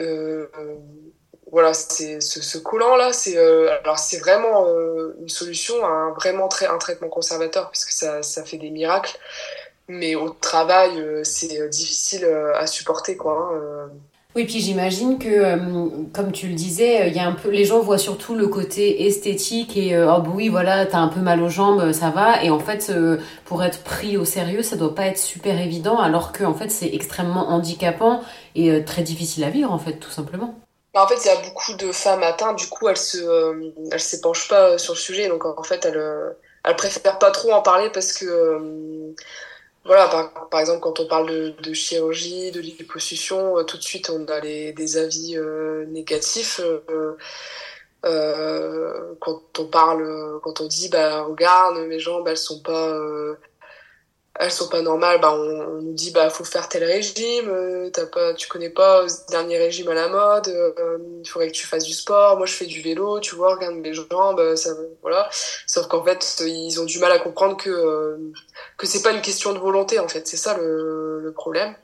[0.00, 0.46] Euh,
[1.50, 4.66] voilà, c'est ce, collant là, c'est alors c'est vraiment
[5.20, 9.18] une solution, un vraiment très un traitement conservateur puisque ça ça fait des miracles.
[9.88, 13.52] Mais au travail, c'est difficile à supporter quoi.
[13.52, 13.90] Hein,
[14.34, 17.66] oui, puis j'imagine que, euh, comme tu le disais, il y a un peu, les
[17.66, 21.20] gens voient surtout le côté esthétique et euh, oh bah oui, voilà, t'as un peu
[21.20, 22.42] mal aux jambes, ça va.
[22.42, 25.98] Et en fait, euh, pour être pris au sérieux, ça doit pas être super évident,
[25.98, 28.22] alors que en fait, c'est extrêmement handicapant
[28.54, 30.54] et très difficile à vivre, en fait, tout simplement.
[30.94, 34.00] Bah, en fait, il y a beaucoup de femmes atteintes, du coup, elles se, elles
[34.00, 37.90] s'épanchent pas sur le sujet, donc en fait, elles, elles préfèrent pas trop en parler
[37.92, 39.14] parce que
[39.84, 40.08] voilà,
[40.50, 44.72] par, exemple, quand on parle de, chirurgie, de liposuction, tout de suite on a les,
[44.72, 45.36] des avis
[45.88, 46.60] négatifs.
[48.02, 52.96] quand on parle, quand on dit, bah regarde, mes jambes, elles sont pas
[54.38, 58.06] elles sont pas normales, bah on, nous dit bah faut faire tel régime, euh, t'as
[58.06, 61.66] pas, tu connais pas ce dernier régime à la mode, euh, il faudrait que tu
[61.66, 62.38] fasses du sport.
[62.38, 64.70] Moi je fais du vélo, tu vois, regarde mes jambes, ça,
[65.02, 65.28] voilà.
[65.66, 68.16] Sauf qu'en fait ils ont du mal à comprendre que euh,
[68.78, 71.74] que c'est pas une question de volonté en fait, c'est ça le, le problème.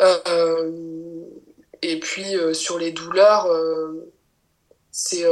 [0.00, 0.70] Euh,
[1.82, 3.46] et puis sur les douleurs,
[4.90, 5.24] c'est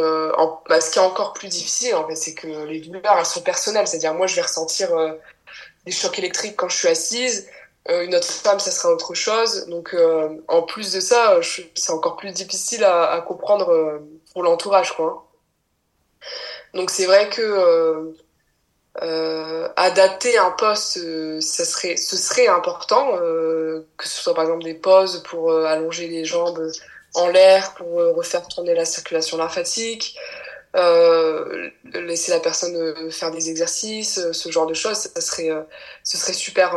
[0.69, 3.41] bah, ce qui est encore plus difficile en fait, c'est que les douleurs elles sont
[3.43, 4.91] personnelles, c'est-à-dire moi je vais ressentir
[5.89, 7.49] des chocs électriques quand je suis assise.
[7.89, 9.67] Euh, une autre femme, ça sera autre chose.
[9.69, 11.41] Donc, euh, en plus de ça,
[11.75, 13.99] c'est encore plus difficile à, à comprendre euh,
[14.33, 15.27] pour l'entourage, quoi.
[16.75, 18.15] Donc, c'est vrai que
[19.77, 20.99] adapter un poste,
[21.41, 23.13] ça serait, ce serait important,
[23.97, 26.69] que ce soit par exemple des pauses pour allonger les jambes
[27.15, 30.19] en l'air, pour refaire tourner la circulation lymphatique,
[30.77, 35.51] euh, laisser la personne euh, faire des exercices, euh, ce genre de choses, ça serait,
[36.05, 36.77] ce serait super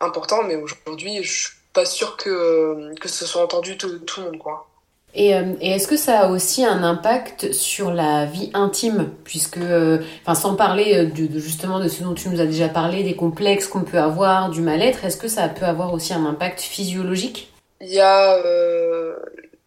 [0.00, 0.42] important.
[0.42, 4.38] Mais aujourd'hui, je suis pas sûre que, que ce soit entendu tout, tout le monde,
[4.38, 4.66] quoi.
[5.14, 9.58] Et, et est-ce que ça a aussi un impact sur la vie intime, puisque,
[10.22, 13.68] enfin, sans parler de, justement de ce dont tu nous as déjà parlé, des complexes
[13.68, 17.50] qu'on peut avoir, du mal-être, est-ce que ça peut avoir aussi un impact physiologique?
[17.80, 19.14] Il y a euh,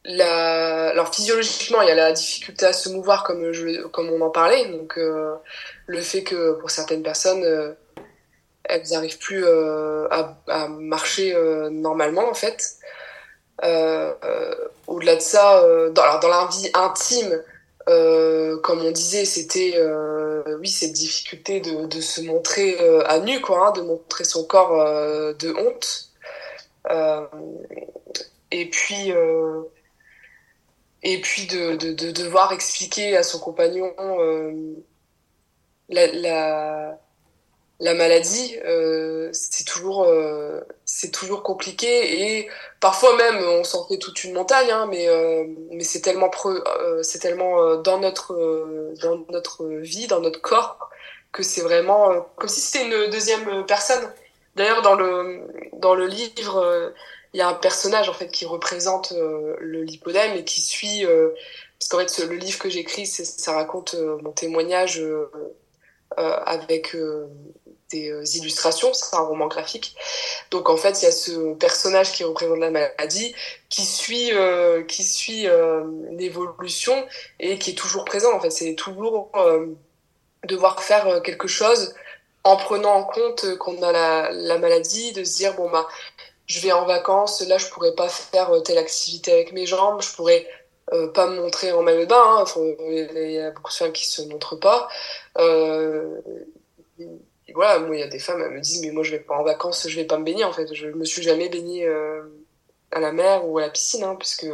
[0.05, 0.89] la...
[0.89, 4.29] alors physiologiquement, il y a la difficulté à se mouvoir comme je, comme on en
[4.29, 4.65] parlait.
[4.65, 5.35] Donc euh,
[5.87, 7.73] le fait que pour certaines personnes, euh,
[8.63, 11.35] elles n'arrivent plus euh, à, à, marcher
[11.71, 12.75] normalement en fait.
[14.87, 17.43] Au-delà de ça, dans, alors, dans la vie intime,
[17.85, 19.79] comme on disait, c'était
[20.59, 24.77] oui cette difficulté de, de se montrer à nu, quoi, hein, de montrer son corps
[25.35, 26.09] de honte.
[28.51, 29.13] et puis
[31.03, 34.75] et puis de, de, de, devoir expliquer à son compagnon euh,
[35.89, 36.99] la, la,
[37.79, 43.97] la, maladie, euh, c'est toujours, euh, c'est toujours compliqué et parfois même on s'en fait
[43.97, 49.25] toute une montagne, hein, mais, euh, mais c'est tellement, euh, c'est tellement dans, notre, dans
[49.29, 50.89] notre vie, dans notre corps,
[51.31, 54.11] que c'est vraiment comme si c'était une deuxième personne.
[54.55, 56.93] D'ailleurs, dans le, dans le livre,
[57.33, 61.05] il y a un personnage en fait qui représente euh, le lipodème et qui suit
[61.05, 61.29] euh,
[61.79, 65.01] parce qu'en fait le livre que j'écris ça raconte euh, mon témoignage
[66.17, 66.95] avec
[67.89, 68.93] des illustrations.
[68.93, 69.95] C'est un roman graphique.
[70.51, 73.33] Donc en fait il y a ce personnage qui représente la maladie
[73.69, 74.31] qui suit
[74.89, 75.47] qui suit
[76.11, 77.05] l'évolution
[77.39, 78.51] et qui est toujours présent en fait.
[78.51, 79.31] C'est toujours
[80.43, 81.95] devoir faire quelque chose
[82.43, 85.87] en prenant en compte qu'on a la, la, maladie, de se dire bon bah
[86.51, 90.01] je vais en vacances, là je pourrais pas faire euh, telle activité avec mes jambes,
[90.01, 90.45] je pourrais
[90.91, 92.23] euh, pas me montrer en maillot de bain.
[92.39, 92.45] Hein.
[92.89, 94.89] il y a beaucoup de femmes qui se montrent pas.
[95.37, 96.19] Euh,
[97.53, 99.35] voilà, moi il y a des femmes, elles me disent mais moi je vais pas
[99.35, 100.73] en vacances, je vais pas me baigner en fait.
[100.73, 101.87] Je me suis jamais baignée
[102.91, 104.47] à la mer ou à la piscine hein, puisque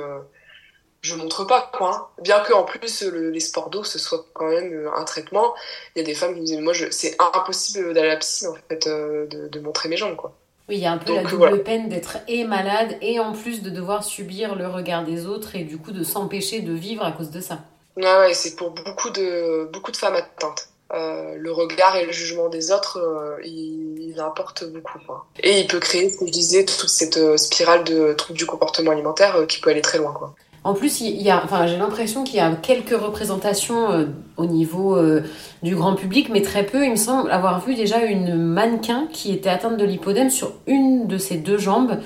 [1.01, 1.95] je montre pas quoi.
[1.95, 2.21] Hein.
[2.21, 5.55] Bien que en plus les sports d'eau ce soit quand même un traitement,
[5.95, 8.49] il y a des femmes qui me disent moi c'est impossible d'aller à la piscine
[8.49, 10.35] en fait de, de montrer mes jambes quoi.
[10.69, 13.61] Oui, il y a un peu la double peine d'être et malade et en plus
[13.61, 17.11] de devoir subir le regard des autres et du coup de s'empêcher de vivre à
[17.11, 17.59] cause de ça.
[17.95, 20.69] Ouais, ouais, c'est pour beaucoup de, beaucoup de femmes atteintes.
[20.93, 24.99] Euh, le regard et le jugement des autres, euh, il, il, importe beaucoup.
[25.05, 25.25] Quoi.
[25.41, 28.91] Et il peut créer, comme je disais, toute cette euh, spirale de troubles du comportement
[28.91, 30.13] alimentaire euh, qui peut aller très loin.
[30.13, 30.33] Quoi.
[30.67, 35.23] En plus, j'ai l'impression qu'il y a quelques représentations euh, au niveau euh,
[35.63, 36.83] du grand public, mais très peu.
[36.83, 41.07] Il me semble avoir vu déjà une mannequin qui était atteinte de lipodème sur une
[41.07, 41.99] de ses deux jambes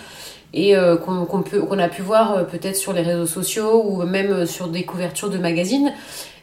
[0.53, 4.83] et euh, qu'on a pu voir peut-être sur les réseaux sociaux ou même sur des
[4.83, 5.91] couvertures de magazines.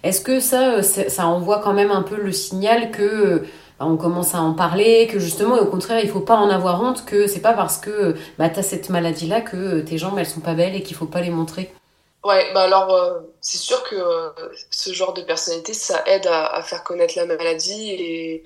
[0.02, 3.44] Est-ce que ça, ça envoie quand même un peu le signal que
[3.78, 6.82] bah, on commence à en parler, que justement, au contraire, il faut pas en avoir
[6.82, 10.26] honte, que c'est pas parce que bah, tu as cette maladie-là que tes jambes, elles
[10.26, 11.70] sont pas belles et qu'il faut pas les montrer?
[12.28, 14.28] Ouais, bah alors euh, c'est sûr que euh,
[14.70, 18.44] ce genre de personnalité, ça aide à, à, faire connaître la maladie et,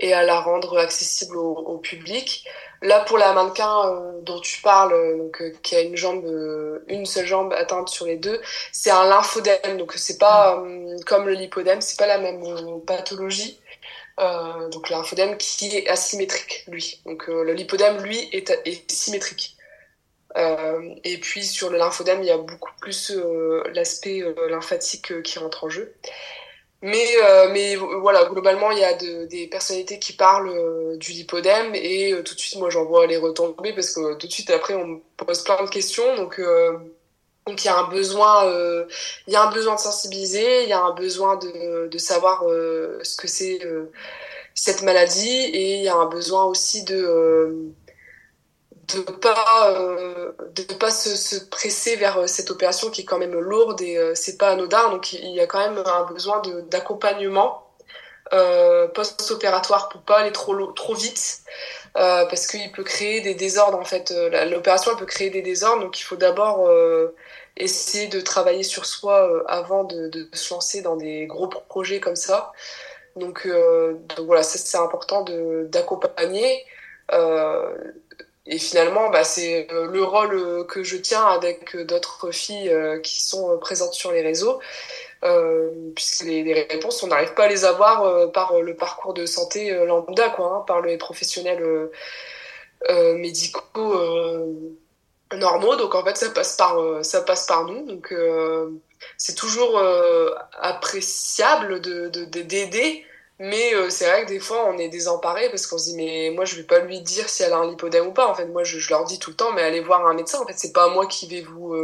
[0.00, 2.44] et à la rendre accessible au, au public.
[2.82, 6.26] Là, pour la mannequin euh, dont tu parles, donc qui a une jambe,
[6.88, 8.42] une seule jambe atteinte sur les deux,
[8.72, 10.62] c'est un lymphodème, donc c'est pas
[11.06, 12.42] comme le lipodème, c'est pas la même
[12.86, 13.58] pathologie.
[14.18, 17.00] donc le lymphodème qui est asymétrique, lui.
[17.06, 19.57] Donc le lipodème, lui, est, est symétrique.
[20.36, 25.22] Euh, et puis sur le lymphodème, il y a beaucoup plus euh, l'aspect euh, lymphatique
[25.22, 25.94] qui rentre en jeu.
[26.80, 27.08] Mais,
[27.50, 32.38] mais voilà, globalement, il y a des personnalités qui parlent du lipodème et tout de
[32.38, 35.42] suite, moi, j'en vois les retombées parce que tout de suite après, on me pose
[35.42, 36.14] plein de questions.
[36.14, 36.40] Donc,
[37.46, 38.44] donc il y a un besoin,
[39.26, 42.44] il y a un besoin de sensibiliser, il y a un besoin de, de savoir
[42.44, 43.58] ce que c'est
[44.54, 47.72] cette maladie et il y a un besoin aussi de
[48.94, 49.74] de pas
[50.54, 54.38] de pas se, se, presser vers cette opération qui est quand même lourde et c'est
[54.38, 54.90] pas anodin.
[54.90, 57.64] Donc il y a quand même un besoin d'accompagnement
[58.94, 61.40] post-opératoire pour pas aller trop trop vite.
[61.94, 64.12] parce qu'il peut créer des désordres en fait.
[64.50, 66.68] L'opération elle peut créer des désordres, donc il faut d'abord
[67.58, 72.00] essayer de travailler sur soi euh, avant de, de, se lancer dans des gros projets
[72.00, 72.52] comme ça.
[73.16, 75.24] Donc, euh, donc voilà, c'est important
[75.64, 76.64] d'accompagner.
[77.12, 77.74] Euh,
[78.48, 83.58] et finalement, bah, c'est euh, le rôle que je tiens avec d'autres filles qui sont
[83.58, 84.60] présentes sur les réseaux,
[85.24, 89.70] euh, puisque les, réponses, on n'arrive pas à les avoir par le parcours de santé
[89.84, 91.90] lambda, quoi, hein, par les professionnels
[93.16, 93.94] médicaux
[95.36, 95.76] normaux.
[95.76, 97.86] Donc en fait ça passe par euh, ça passe par nous.
[97.86, 98.70] Donc euh,
[99.16, 100.30] c'est toujours euh,
[100.60, 103.04] appréciable de d'aider
[103.38, 106.44] mais c'est vrai que des fois on est désemparé parce qu'on se dit mais moi
[106.44, 108.26] je vais pas lui dire si elle a un lipodème ou pas.
[108.26, 110.40] En fait moi je, je leur dis tout le temps mais allez voir un médecin.
[110.40, 111.74] En fait c'est pas moi qui vais vous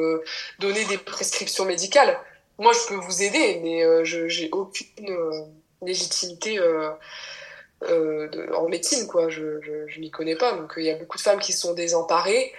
[0.58, 2.18] donner des prescriptions médicales.
[2.58, 5.16] Moi je peux vous aider mais je j'ai aucune
[5.82, 6.60] légitimité
[7.82, 9.28] en médecine quoi.
[9.28, 10.52] Je je, je connais pas.
[10.52, 12.52] Donc il y a beaucoup de femmes qui sont désemparées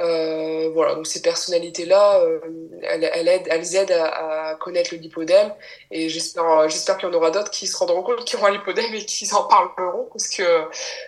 [0.00, 2.40] euh, voilà, donc ces personnalités-là, euh,
[2.82, 5.52] elles, elles, aident, elles aident à, à connaître le lipodème
[5.90, 8.52] et j'espère, j'espère qu'il y en aura d'autres qui se rendront compte qu'ils auront un
[8.52, 10.42] lipodème et qui en parleront parce que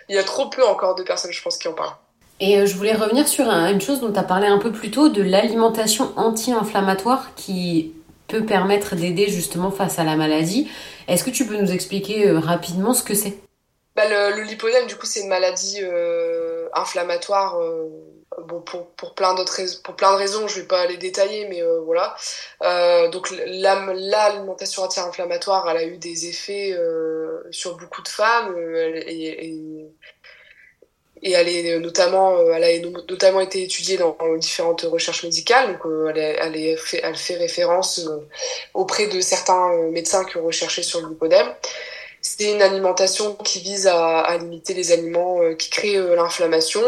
[0.07, 1.95] il y a trop peu encore de personnes, je pense, qui en parlent.
[2.39, 4.91] Et euh, je voulais revenir sur une chose dont tu as parlé un peu plus
[4.91, 7.93] tôt, de l'alimentation anti-inflammatoire qui
[8.27, 10.69] peut permettre d'aider justement face à la maladie.
[11.07, 13.37] Est-ce que tu peux nous expliquer rapidement ce que c'est?
[13.97, 17.89] Bah, le, le, lipodème, du coup, c'est une maladie euh, inflammatoire euh,
[18.47, 21.61] bon pour, pour plein d'autres pour plein de raisons je vais pas les détailler mais
[21.61, 22.15] euh, voilà.
[22.63, 29.01] Euh, donc l'alimentation anti-inflammatoire elle a eu des effets euh, sur beaucoup de femmes euh,
[29.07, 29.87] et,
[31.23, 36.77] et, elle est notamment elle a notamment été étudiée dans différentes recherches médicales donc elle,
[36.77, 38.07] fait, référence
[38.75, 41.47] auprès de certains médecins qui ont recherché sur le lipodème.
[42.21, 46.83] C'est une alimentation qui vise à limiter les aliments qui créent l'inflammation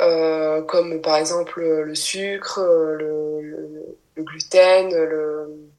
[0.00, 5.70] euh, comme par exemple le sucre, le, le, le gluten, le,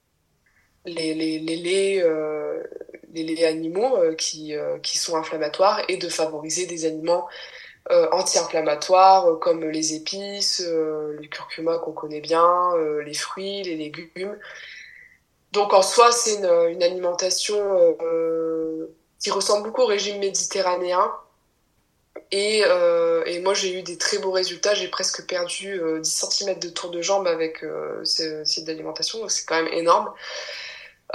[0.85, 2.63] les, les, les laits, euh,
[3.13, 7.27] les laits animaux euh, qui, euh, qui sont inflammatoires et de favoriser des aliments
[7.91, 12.71] euh, anti-inflammatoires comme les épices, le curcuma qu'on connaît bien,
[13.05, 14.37] les fruits, les légumes.
[15.51, 17.95] Donc en soi, c'est une, une, alimentation
[19.19, 21.11] qui ressemble beaucoup au régime méditerranéen,
[22.31, 24.73] et, euh, et moi, j'ai eu des très beaux résultats.
[24.73, 29.19] J'ai presque perdu euh, 10 cm de tour de jambe avec euh, ce site d'alimentation,
[29.19, 30.11] donc c'est quand même énorme.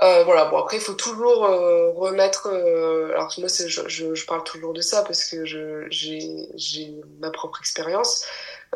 [0.02, 2.46] Euh, voilà, bon après il faut toujours euh, remettre.
[2.46, 8.24] Euh, alors moi je, parle toujours de ça parce que j'ai ma propre expérience.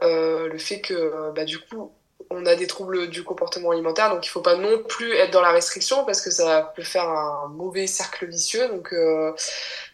[0.03, 1.93] Euh, le fait que bah, du coup
[2.31, 5.41] on a des troubles du comportement alimentaire, donc il faut pas non plus être dans
[5.41, 8.69] la restriction parce que ça peut faire un mauvais cercle vicieux.
[8.69, 9.33] Donc, euh,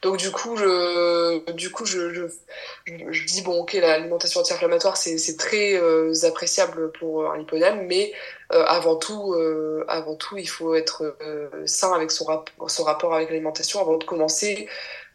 [0.03, 2.25] donc du coup, je, du coup, je, je,
[2.87, 8.13] je dis bon, ok, l'alimentation anti-inflammatoire c'est très euh, appréciable pour un lipodème, mais
[8.53, 12.83] euh, avant tout, euh, avant tout, il faut être euh, sain avec son, rap son
[12.83, 14.69] rapport avec l'alimentation avant de commencer.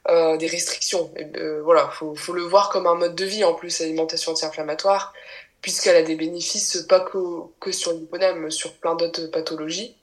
[0.08, 1.12] des restrictions.
[1.18, 1.26] Et,
[1.64, 5.14] voilà, faut, faut le voir comme un mode de vie en plus, l'alimentation anti-inflammatoire
[5.66, 7.18] puisqu'elle a des bénéfices pas que,
[7.60, 9.98] que sur l'hyponème, sur plein d'autres pathologies.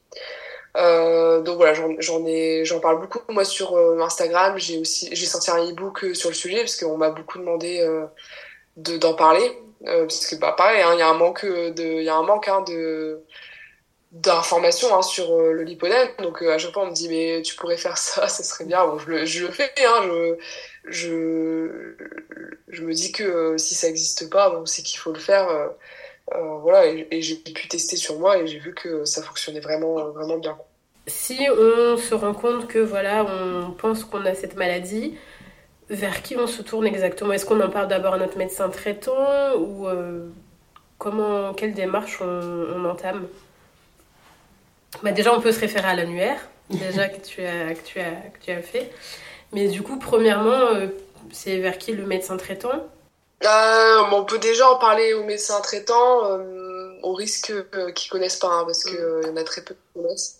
[0.76, 4.58] Euh, donc voilà, j'en ai, j'en parle beaucoup moi sur euh, Instagram.
[4.58, 7.88] J'ai aussi, j'ai sorti un e-book euh, sur le sujet parce qu'on m'a beaucoup demandé
[8.76, 9.56] de d'en parler.
[9.84, 12.24] Parce que bah pareil, hein, il y a un manque de, il y a un
[12.24, 13.22] manque hein, de
[14.12, 16.08] d'informations hein, sur euh, le lipodème.
[16.18, 18.86] Donc à chaque fois on me dit mais tu pourrais faire ça, ça serait bien.
[18.86, 19.72] Bon, je le, je le fais.
[19.78, 20.36] Hein, je,
[20.84, 21.96] je,
[22.68, 25.48] je me dis que euh, si ça n'existe pas, bon, c'est qu'il faut le faire.
[25.48, 25.68] Euh,
[26.34, 30.10] euh, voilà, et, j'ai pu tester sur moi et j'ai vu que ça fonctionnait vraiment,
[30.10, 30.56] vraiment bien.
[31.06, 35.18] Si on se rend compte que voilà, on pense qu'on a cette maladie,
[35.90, 37.32] vers qui on se tourne exactement?
[37.32, 40.28] Est-ce qu'on en parle d'abord à notre médecin traitant ou euh,
[40.98, 43.26] comment, quelle démarche on entame?
[45.02, 46.38] Bah Déjà, on peut se référer à l'annuaire,
[46.70, 48.90] déjà que tu as, que tu as, que tu as fait.
[49.52, 50.86] Mais du coup, premièrement, euh,
[51.30, 52.88] c'est vers qui le médecin traitant?
[53.44, 56.24] Euh, On peut déjà en parler au médecin traitant.
[56.30, 57.52] Euh, au risque
[57.94, 60.38] qu'ils connaissent pas, hein, parce que y en a très peu qui connaissent.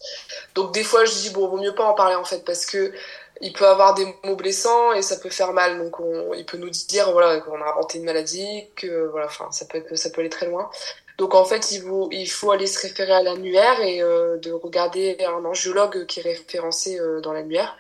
[0.55, 2.93] Donc des fois, je dis bon, vaut mieux pas en parler en fait, parce que
[3.41, 5.79] il peut avoir des mots blessants et ça peut faire mal.
[5.79, 9.49] Donc on, il peut nous dire voilà qu'on a inventé une maladie, que voilà, enfin
[9.51, 10.71] ça peut ça peut aller très loin.
[11.19, 14.51] Donc en fait, il faut, il faut aller se référer à l'annuaire et euh, de
[14.51, 17.77] regarder un angiologue qui est référencé euh, dans l'annuaire,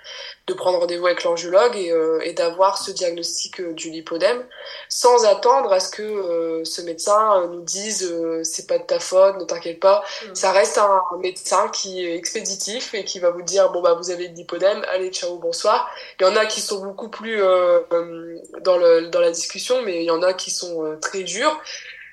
[0.47, 4.45] de prendre rendez-vous avec l'angiologue et, euh, et d'avoir ce diagnostic euh, du lipodème
[4.89, 8.13] sans attendre à ce que ce médecin nous dise
[8.43, 10.03] c'est pas de ta faute, ne t'inquiète pas.
[10.03, 10.35] Mmh.
[10.35, 14.11] Ça reste un, médecin qui est expéditif et qui va vous dire bon bah vous
[14.11, 15.91] avez le lipodème, allez ciao bonsoir.
[16.21, 20.07] Il y en a qui sont beaucoup plus dans le dans la discussion, mais il
[20.07, 21.61] y en a qui sont très durs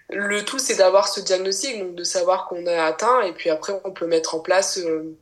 [0.10, 3.80] le tout, c'est d'avoir ce diagnostic, donc de savoir qu'on est atteint, et puis après,
[3.84, 5.16] on peut mettre en place euh,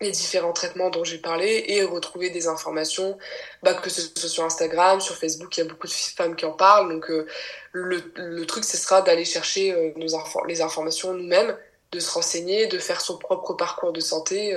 [0.00, 3.18] les différents traitements dont j'ai parlé et retrouver des informations,
[3.64, 6.44] bah, que ce soit sur Instagram, sur Facebook, il y a beaucoup de femmes qui
[6.44, 6.88] en parlent.
[6.88, 7.26] Donc euh,
[7.72, 10.06] le, truc, ce sera d'aller chercher euh, nos
[10.46, 11.56] les informations nous-mêmes,
[11.90, 14.54] de se renseigner, de faire son propre parcours de santé,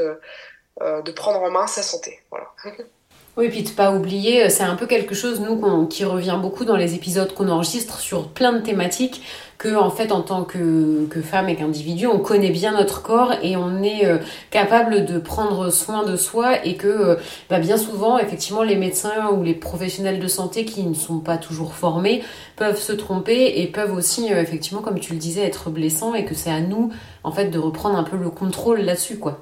[0.82, 2.20] de prendre en main sa santé.
[3.38, 6.76] Oui, puis de pas oublier, c'est un peu quelque chose, nous, qui revient beaucoup dans
[6.76, 9.22] les épisodes qu'on enregistre sur plein de thématiques
[9.62, 13.34] que en fait en tant que, que femme et qu'individu on connaît bien notre corps
[13.44, 14.18] et on est euh,
[14.50, 17.16] capable de prendre soin de soi et que euh,
[17.48, 21.38] bah, bien souvent effectivement les médecins ou les professionnels de santé qui ne sont pas
[21.38, 22.24] toujours formés
[22.56, 26.26] peuvent se tromper et peuvent aussi euh, effectivement comme tu le disais être blessants et
[26.26, 26.92] que c'est à nous
[27.24, 29.42] en fait de reprendre un peu le contrôle là-dessus quoi.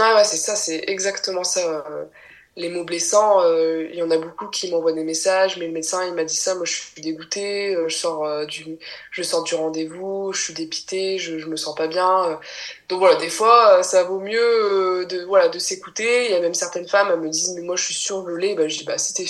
[0.00, 1.84] Ah ouais c'est ça c'est exactement ça
[2.58, 5.72] les mots blessants, euh, il y en a beaucoup qui m'envoient des messages, mais le
[5.72, 8.78] médecin il m'a dit ça, moi je suis dégoûtée, euh, je sors euh, du,
[9.12, 12.40] je sors du rendez-vous, je suis dépitée, je, je me sens pas bien.
[12.88, 16.26] Donc voilà, des fois ça vaut mieux de voilà de s'écouter.
[16.26, 18.66] Il y a même certaines femmes elles me disent mais moi je suis survolée, bah
[18.66, 19.24] je dis bah si t'es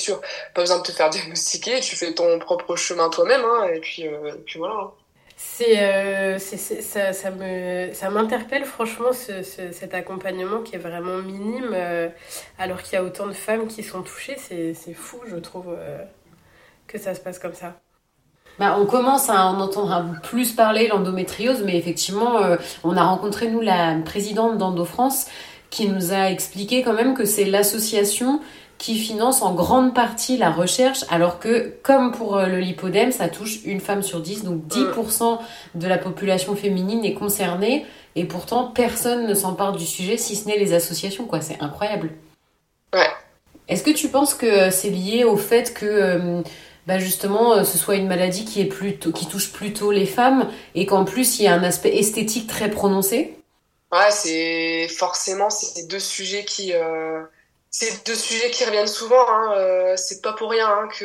[0.54, 4.02] pas besoin de te faire diagnostiquer, tu fais ton propre chemin toi-même, hein, et puis,
[4.02, 4.10] et
[4.46, 4.92] puis voilà.
[5.40, 11.70] C'est, euh, ça, ça, me, ça m'interpelle franchement ce, cet accompagnement qui est vraiment minime
[11.72, 12.08] euh,
[12.58, 14.34] alors qu'il y a autant de femmes qui sont touchées.
[14.36, 16.02] C'est, c'est fou, je trouve, euh,
[16.88, 17.80] que ça se passe comme ça.
[18.58, 23.48] Bah, on commence à en entendre plus parler l'endométriose, mais effectivement, euh, on a rencontré
[23.48, 25.26] nous la présidente d'Endo France
[25.70, 28.40] qui nous a expliqué quand même que c'est l'association
[28.78, 33.28] qui finance en grande partie la recherche, alors que, comme pour euh, le lipodème, ça
[33.28, 35.38] touche une femme sur dix, donc 10%
[35.74, 40.46] de la population féminine est concernée, et pourtant personne ne s'empare du sujet, si ce
[40.46, 41.40] n'est les associations, quoi.
[41.40, 42.10] C'est incroyable.
[42.94, 43.08] Ouais.
[43.66, 46.42] Est-ce que tu penses que c'est lié au fait que, euh,
[46.86, 50.48] bah justement, euh, ce soit une maladie qui, est plutôt, qui touche plutôt les femmes,
[50.76, 53.34] et qu'en plus il y a un aspect esthétique très prononcé?
[53.90, 56.72] Ouais, c'est forcément ces deux sujets qui
[57.70, 59.28] c'est deux sujets qui reviennent souvent.
[59.28, 59.54] Hein.
[59.56, 61.04] Euh, c'est pas pour rien hein, que,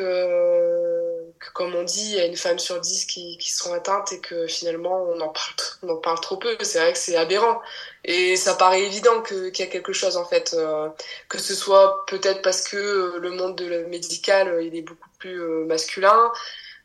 [1.40, 4.14] que, comme on dit, il y a une femme sur dix qui, qui sont atteintes
[4.14, 5.54] et que finalement on en parle,
[5.84, 6.56] on en parle trop peu.
[6.62, 7.62] C'est vrai que c'est aberrant.
[8.06, 10.90] Et ça paraît évident qu'il y a quelque chose en fait, euh,
[11.30, 15.66] que ce soit peut-être parce que le monde de médical il est beaucoup plus euh,
[15.66, 16.32] masculin.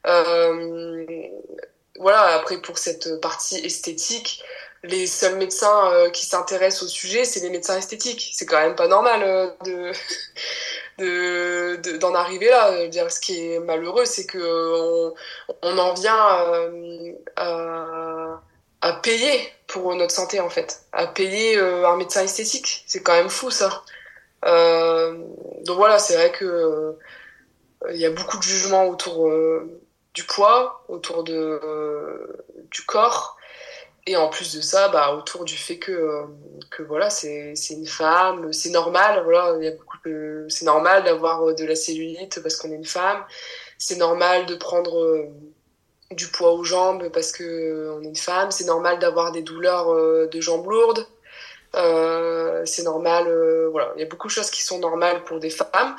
[0.07, 0.97] Euh,
[1.99, 2.23] voilà.
[2.37, 4.43] Après pour cette partie esthétique,
[4.85, 8.31] les seuls médecins euh, qui s'intéressent au sujet, c'est les médecins esthétiques.
[8.35, 9.51] C'est quand même pas normal euh,
[10.99, 12.87] de, de, d'en arriver là.
[12.87, 15.15] Dire, ce qui est malheureux, c'est que on,
[15.63, 18.41] on en vient euh, à,
[18.83, 22.85] à, payer pour notre santé en fait, à payer un médecin esthétique.
[22.87, 23.83] C'est quand même fou ça.
[24.45, 26.97] donc voilà, c'est vrai que
[27.91, 29.31] il y a beaucoup de jugements autour
[30.15, 31.61] du poids, autour de
[32.71, 33.38] du corps.
[34.09, 36.23] Et en plus de ça, bah, autour du fait que, euh,
[36.71, 39.55] que voilà, c'est une femme, c'est normal, voilà,
[40.49, 43.23] c'est normal d'avoir euh, de la cellulite parce qu'on est une femme,
[43.77, 45.27] c'est normal de prendre euh,
[46.13, 49.95] du poids aux jambes parce que on est une femme, c'est normal d'avoir des douleurs
[50.27, 51.07] de jambes lourdes,
[52.65, 53.25] c'est normal,
[53.71, 55.97] voilà, il y a beaucoup de choses qui sont normales pour des femmes.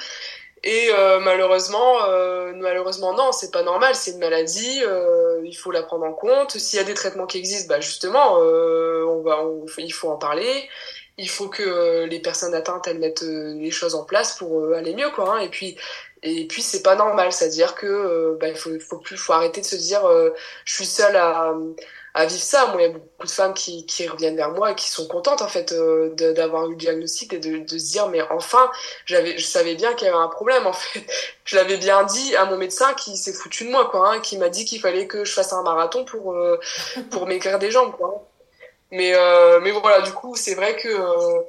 [0.64, 5.72] Et euh, malheureusement, euh, malheureusement non, c'est pas normal, c'est une maladie, euh, il faut
[5.72, 6.57] la prendre en compte.
[6.57, 9.43] S'il y a des traitements qui existent, bah justement, on va,
[9.78, 10.70] il faut en parler.
[11.18, 15.10] Il faut que les personnes atteintes elles mettent les choses en place pour aller mieux,
[15.12, 15.36] quoi.
[15.36, 15.39] Hein.
[15.39, 15.78] Et puis,
[16.24, 19.66] et puis c'est pas normal, c'est-à-dire que bah il faut, faut plus, faut arrêter de
[19.66, 20.01] se dire,
[20.66, 21.53] je suis seule à
[22.16, 22.68] vivre ça.
[22.68, 25.41] Moi, il y a beaucoup de femmes qui, reviennent vers moi et qui sont contentes
[25.41, 28.72] en fait euh, d'avoir eu le diagnostic et de, se dire mais enfin,
[29.05, 31.01] j'avais, je savais bien qu'il y avait un problème en fait.
[31.45, 34.38] Je l'avais bien dit à mon médecin qui s'est foutu de moi quoi, hein, qui
[34.38, 36.60] m'a dit qu'il fallait que je fasse un marathon pour euh,
[37.10, 38.24] pour m'écrire des jambes quoi.
[38.91, 41.41] Mais euh, mais voilà, du coup, c'est vrai que euh,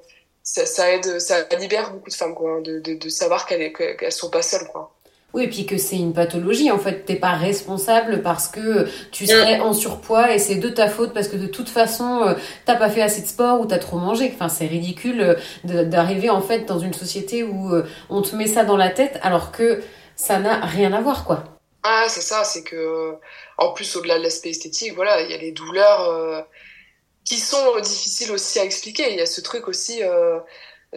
[0.42, 4.42] ça, aide, ça libère beaucoup de femmes quoi, hein, de savoir qu'elles qu'elles sont pas
[4.42, 4.94] seules quoi.
[5.32, 6.70] Oui, et puis que c'est une pathologie.
[6.72, 10.88] En fait, t'es pas responsable parce que tu serais en surpoids et c'est de ta
[10.88, 13.78] faute parce que de toute façon, euh, t'as pas fait assez de sport ou t'as
[13.78, 14.32] trop mangé.
[14.34, 15.36] Enfin, c'est ridicule
[15.68, 18.90] euh, d'arriver en fait dans une société où euh, on te met ça dans la
[18.90, 19.80] tête alors que
[20.16, 21.44] ça n'a rien à voir, quoi.
[21.84, 22.42] Ah, c'est ça.
[22.42, 23.14] C'est que,
[23.56, 26.44] en plus, au-delà de l'aspect esthétique, voilà, il y a les douleurs
[27.24, 29.12] qui sont difficiles aussi à expliquer.
[29.12, 30.02] Il y a ce truc aussi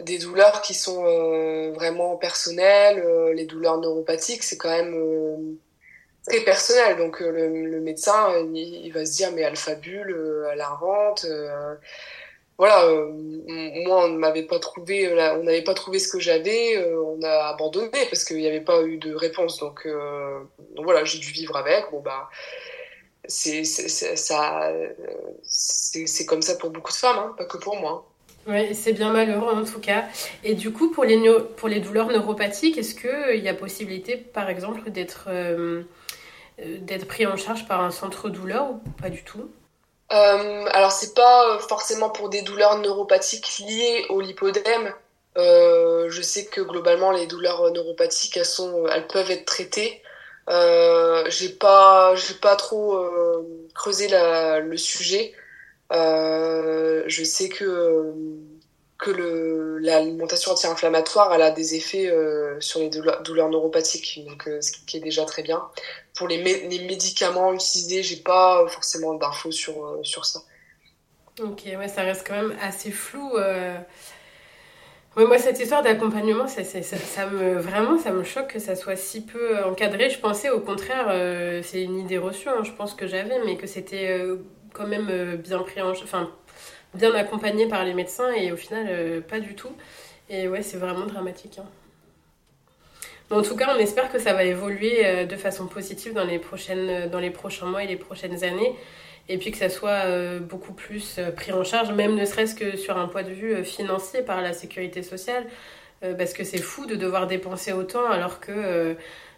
[0.02, 2.98] des douleurs qui sont euh, vraiment personnelles.
[3.04, 5.36] Euh, les douleurs neuropathiques, c'est quand même euh,
[6.26, 6.96] très personnel.
[6.96, 11.26] Donc le, médecin, il, va se dire mais alpha bulle, elle invente.
[12.58, 17.48] voilà, moi on m'avait pas trouvé, on n'avait pas trouvé ce que j'avais, on a
[17.48, 19.58] abandonné parce qu'il n'y avait pas eu de réponse.
[19.58, 21.90] Donc, donc voilà, j'ai dû vivre avec.
[21.90, 22.30] Bon bah
[23.26, 24.72] c'est ça,
[25.42, 28.13] c'est comme ça pour beaucoup de femmes, hein, pas que pour moi.
[28.46, 30.04] Oui, c'est bien malheureux en tout cas.
[30.42, 31.18] Et du coup, pour les,
[31.56, 35.82] pour les douleurs neuropathiques, est-ce qu'il euh, y a possibilité, par exemple, d'être euh,
[36.60, 39.50] euh, d'être pris en charge par un centre douleur ou pas du tout?
[40.12, 44.92] Euh, Alors, c'est pas forcément pour des douleurs neuropathiques liées au lipodème.
[45.36, 50.02] je sais que globalement, les douleurs neuropathiques, elles, sont, elles peuvent être traitées.
[50.48, 52.98] j'ai pas, pas trop
[53.74, 55.32] creusé le sujet.
[55.92, 58.12] Euh, je sais que
[58.96, 59.10] que
[59.82, 64.96] l'alimentation anti-inflammatoire elle a des effets euh, sur les douleurs, neuropathiques, donc euh, ce qui
[64.96, 65.62] est déjà très bien.
[66.16, 70.40] Pour les, les médicaments utilisés, j'ai pas forcément d'infos sur sur ça.
[71.42, 73.32] Ok, ouais, ça reste quand même assez flou.
[75.16, 79.64] moi, cette histoire d'accompagnement, ça, me vraiment, ça me choque que ça soit si peu
[79.64, 80.08] encadré.
[80.08, 81.08] Je pensais au contraire,
[81.64, 84.20] c'est une idée reçue, hein, je pense que j'avais, mais que c'était
[84.74, 86.30] quand même euh, bien pris en enfin
[86.92, 89.72] bien accompagné par les médecins et au final euh, pas du tout.
[90.28, 91.58] Et ouais, c'est vraiment dramatique.
[91.58, 91.66] Hein.
[93.30, 96.38] en tout cas, on espère que ça va évoluer euh, de façon positive dans les,
[96.38, 98.74] prochaines, dans les prochains mois et les prochaines années.
[99.28, 102.98] Et puis que ça soit beaucoup plus pris en charge, même ne serait-ce que sur
[102.98, 105.46] un point de vue financier par la sécurité sociale.
[106.02, 108.94] Parce que c'est fou de devoir dépenser autant alors que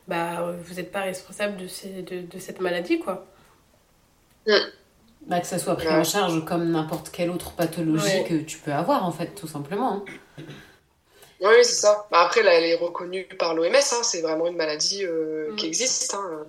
[0.09, 2.99] bah, vous n'êtes pas responsable de, de, cette maladie.
[2.99, 3.29] quoi.
[5.27, 8.73] Bah, que ça soit pris en charge comme n'importe quelle autre pathologie que tu peux
[8.73, 10.05] avoir, en fait, tout simplement.
[10.39, 10.45] Hein.
[11.41, 12.07] Oui, c'est ça.
[12.13, 15.67] Bah, après, là, elle est reconnue par l'OMS, hein, c'est vraiment une maladie euh, qui
[15.67, 15.69] mm.
[15.69, 16.15] existe.
[16.15, 16.45] Hein.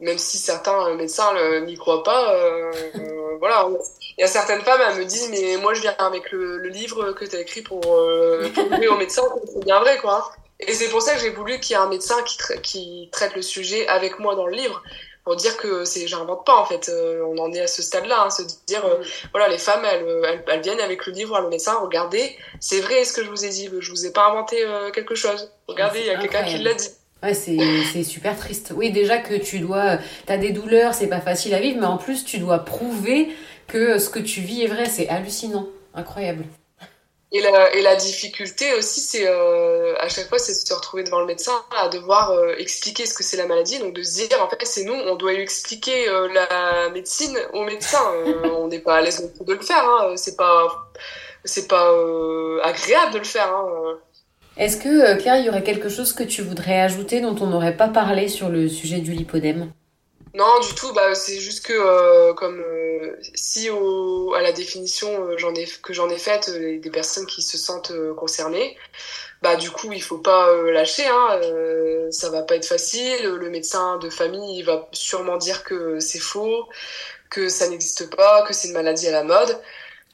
[0.00, 3.68] Même si certains médecins n'y croient pas, euh, euh, voilà.
[4.16, 7.12] Il y a certaines femmes, elles me disent, mais moi, je viens avec le, livre
[7.12, 7.80] que tu as écrit pour
[8.54, 9.22] prouver au médecin
[9.52, 10.32] c'est bien vrai, quoi.
[10.60, 13.36] Et c'est pour ça que j'ai voulu qu'il y ait un médecin qui, qui traite
[13.36, 14.82] le sujet avec moi dans le livre
[15.28, 18.06] pour dire que c'est j'invente pas en fait euh, on en est à ce stade
[18.06, 21.42] là hein, se dire euh, voilà les femmes elles, elles, viennent avec le livre à
[21.42, 24.30] le médecin regardez c'est vrai ce que je vous ai dit je vous ai pas
[24.30, 26.88] inventé euh, quelque chose regardez il y a quelqu'un qui l'a dit
[27.20, 28.72] Ouais, c'est super triste.
[28.76, 31.96] Oui, déjà que tu dois, t'as des douleurs, c'est pas facile à vivre, mais en
[31.96, 33.30] plus tu dois prouver
[33.66, 34.84] que ce que tu vis est vrai.
[34.84, 36.44] C'est hallucinant, incroyable.
[37.30, 41.04] Et la, et la difficulté aussi, c'est euh, à chaque fois, c'est de se retrouver
[41.04, 43.78] devant le médecin à devoir euh, expliquer ce que c'est la maladie.
[43.78, 47.36] Donc de se dire, en fait, c'est nous, on doit lui expliquer euh, la médecine
[47.52, 48.00] au médecin.
[48.56, 49.84] on n'est pas à l'aise de le faire.
[49.84, 50.14] Hein.
[50.16, 50.90] C'est pas,
[51.44, 51.92] c'est pas
[52.62, 53.52] agréable de le faire.
[53.52, 53.98] Hein.
[54.56, 57.76] Est-ce que Claire, il y aurait quelque chose que tu voudrais ajouter dont on n'aurait
[57.76, 59.70] pas parlé sur le sujet du lipodème?
[60.34, 60.92] Non, du tout.
[60.92, 65.66] Bah, c'est juste que euh, comme euh, si au, à la définition euh, j'en ai
[65.82, 68.76] que j'en ai faite des personnes qui se sentent concernées,
[69.42, 71.06] bah du coup il faut pas lâcher.
[71.06, 71.40] Hein,
[72.10, 73.22] ça va pas être facile.
[73.26, 76.68] Le médecin de famille il va sûrement dire que c'est faux,
[77.30, 79.58] que ça n'existe pas, que c'est une maladie à la mode.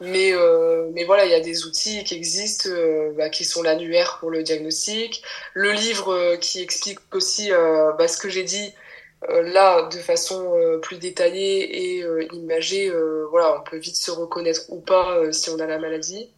[0.01, 0.33] Mais,
[0.93, 2.69] mais voilà, il y a des outils qui existent,
[3.17, 5.23] bah, qui sont l'annuaire pour le diagnostic,
[5.55, 8.84] le livre qui explique aussi bah, ce que j'ai dit, euh,
[9.29, 12.93] là, de façon euh, plus détaillée et euh, imagée,
[13.31, 16.31] voilà, on peut vite se reconnaître ou pas si on a la maladie.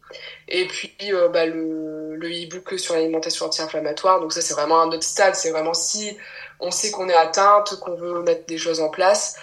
[0.49, 0.95] Et puis
[1.32, 4.20] bah, le, le e-book sur l'alimentation anti-inflammatoire.
[4.20, 5.34] Donc ça, c'est vraiment un autre stade.
[5.34, 6.16] C'est vraiment si
[6.61, 9.37] on sait qu'on est atteinte, qu'on veut mettre des choses en place.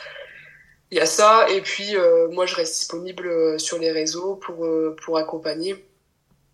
[0.91, 1.47] Il y a ça.
[1.49, 1.95] Et puis
[2.31, 4.67] moi, je reste disponible sur les réseaux pour
[5.03, 5.85] pour accompagner.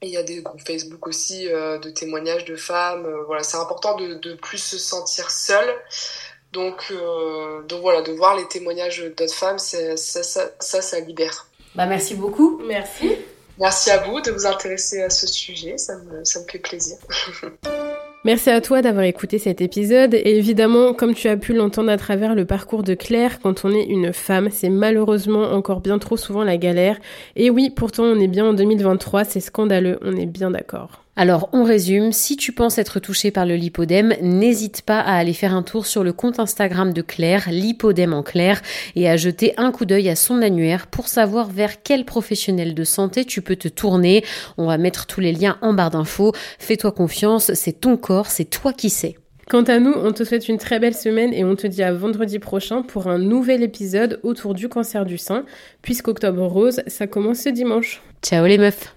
[0.02, 3.08] il y a des groupes Facebook aussi de témoignages de femmes.
[3.28, 5.68] voilà, c'est important de de plus se sentir seul
[6.52, 11.48] donc, euh, donc voilà, de voir les témoignages d'autres femmes, ça, ça, ça, ça, libère.
[11.76, 12.62] Bah, merci beaucoup.
[12.68, 13.12] Merci.
[13.60, 16.98] Merci à vous de vous intéresser à ce sujet, ça me, ça me fait plaisir.
[18.26, 21.96] Merci à toi d'avoir écouté cet épisode et évidemment, comme tu as pu l'entendre à
[21.96, 26.18] travers le parcours de Claire, quand on est une femme, c'est malheureusement encore bien trop
[26.18, 27.00] souvent la galère.
[27.38, 31.06] Et oui, pourtant on est bien en 2023, c'est scandaleux, on est bien d'accord.
[31.20, 35.34] Alors on résume, si tu penses être touché par le lipodème, n'hésite pas à aller
[35.34, 38.62] faire un tour sur le compte Instagram de Claire, lipodème en clair,
[38.96, 42.84] et à jeter un coup d'œil à son annuaire pour savoir vers quel professionnel de
[42.86, 44.24] santé tu peux te tourner.
[44.58, 46.32] On va mettre tous les liens en barre d'infos.
[46.58, 49.18] Fais-toi confiance, c'est ton corps, c'est toi qui sais.
[49.50, 51.92] Quant à nous, on te souhaite une très belle semaine et on te dit à
[51.92, 55.44] vendredi prochain pour un nouvel épisode autour du cancer du sein,
[55.82, 58.02] puisqu'Octobre Rose, ça commence ce dimanche.
[58.24, 58.96] Ciao les meufs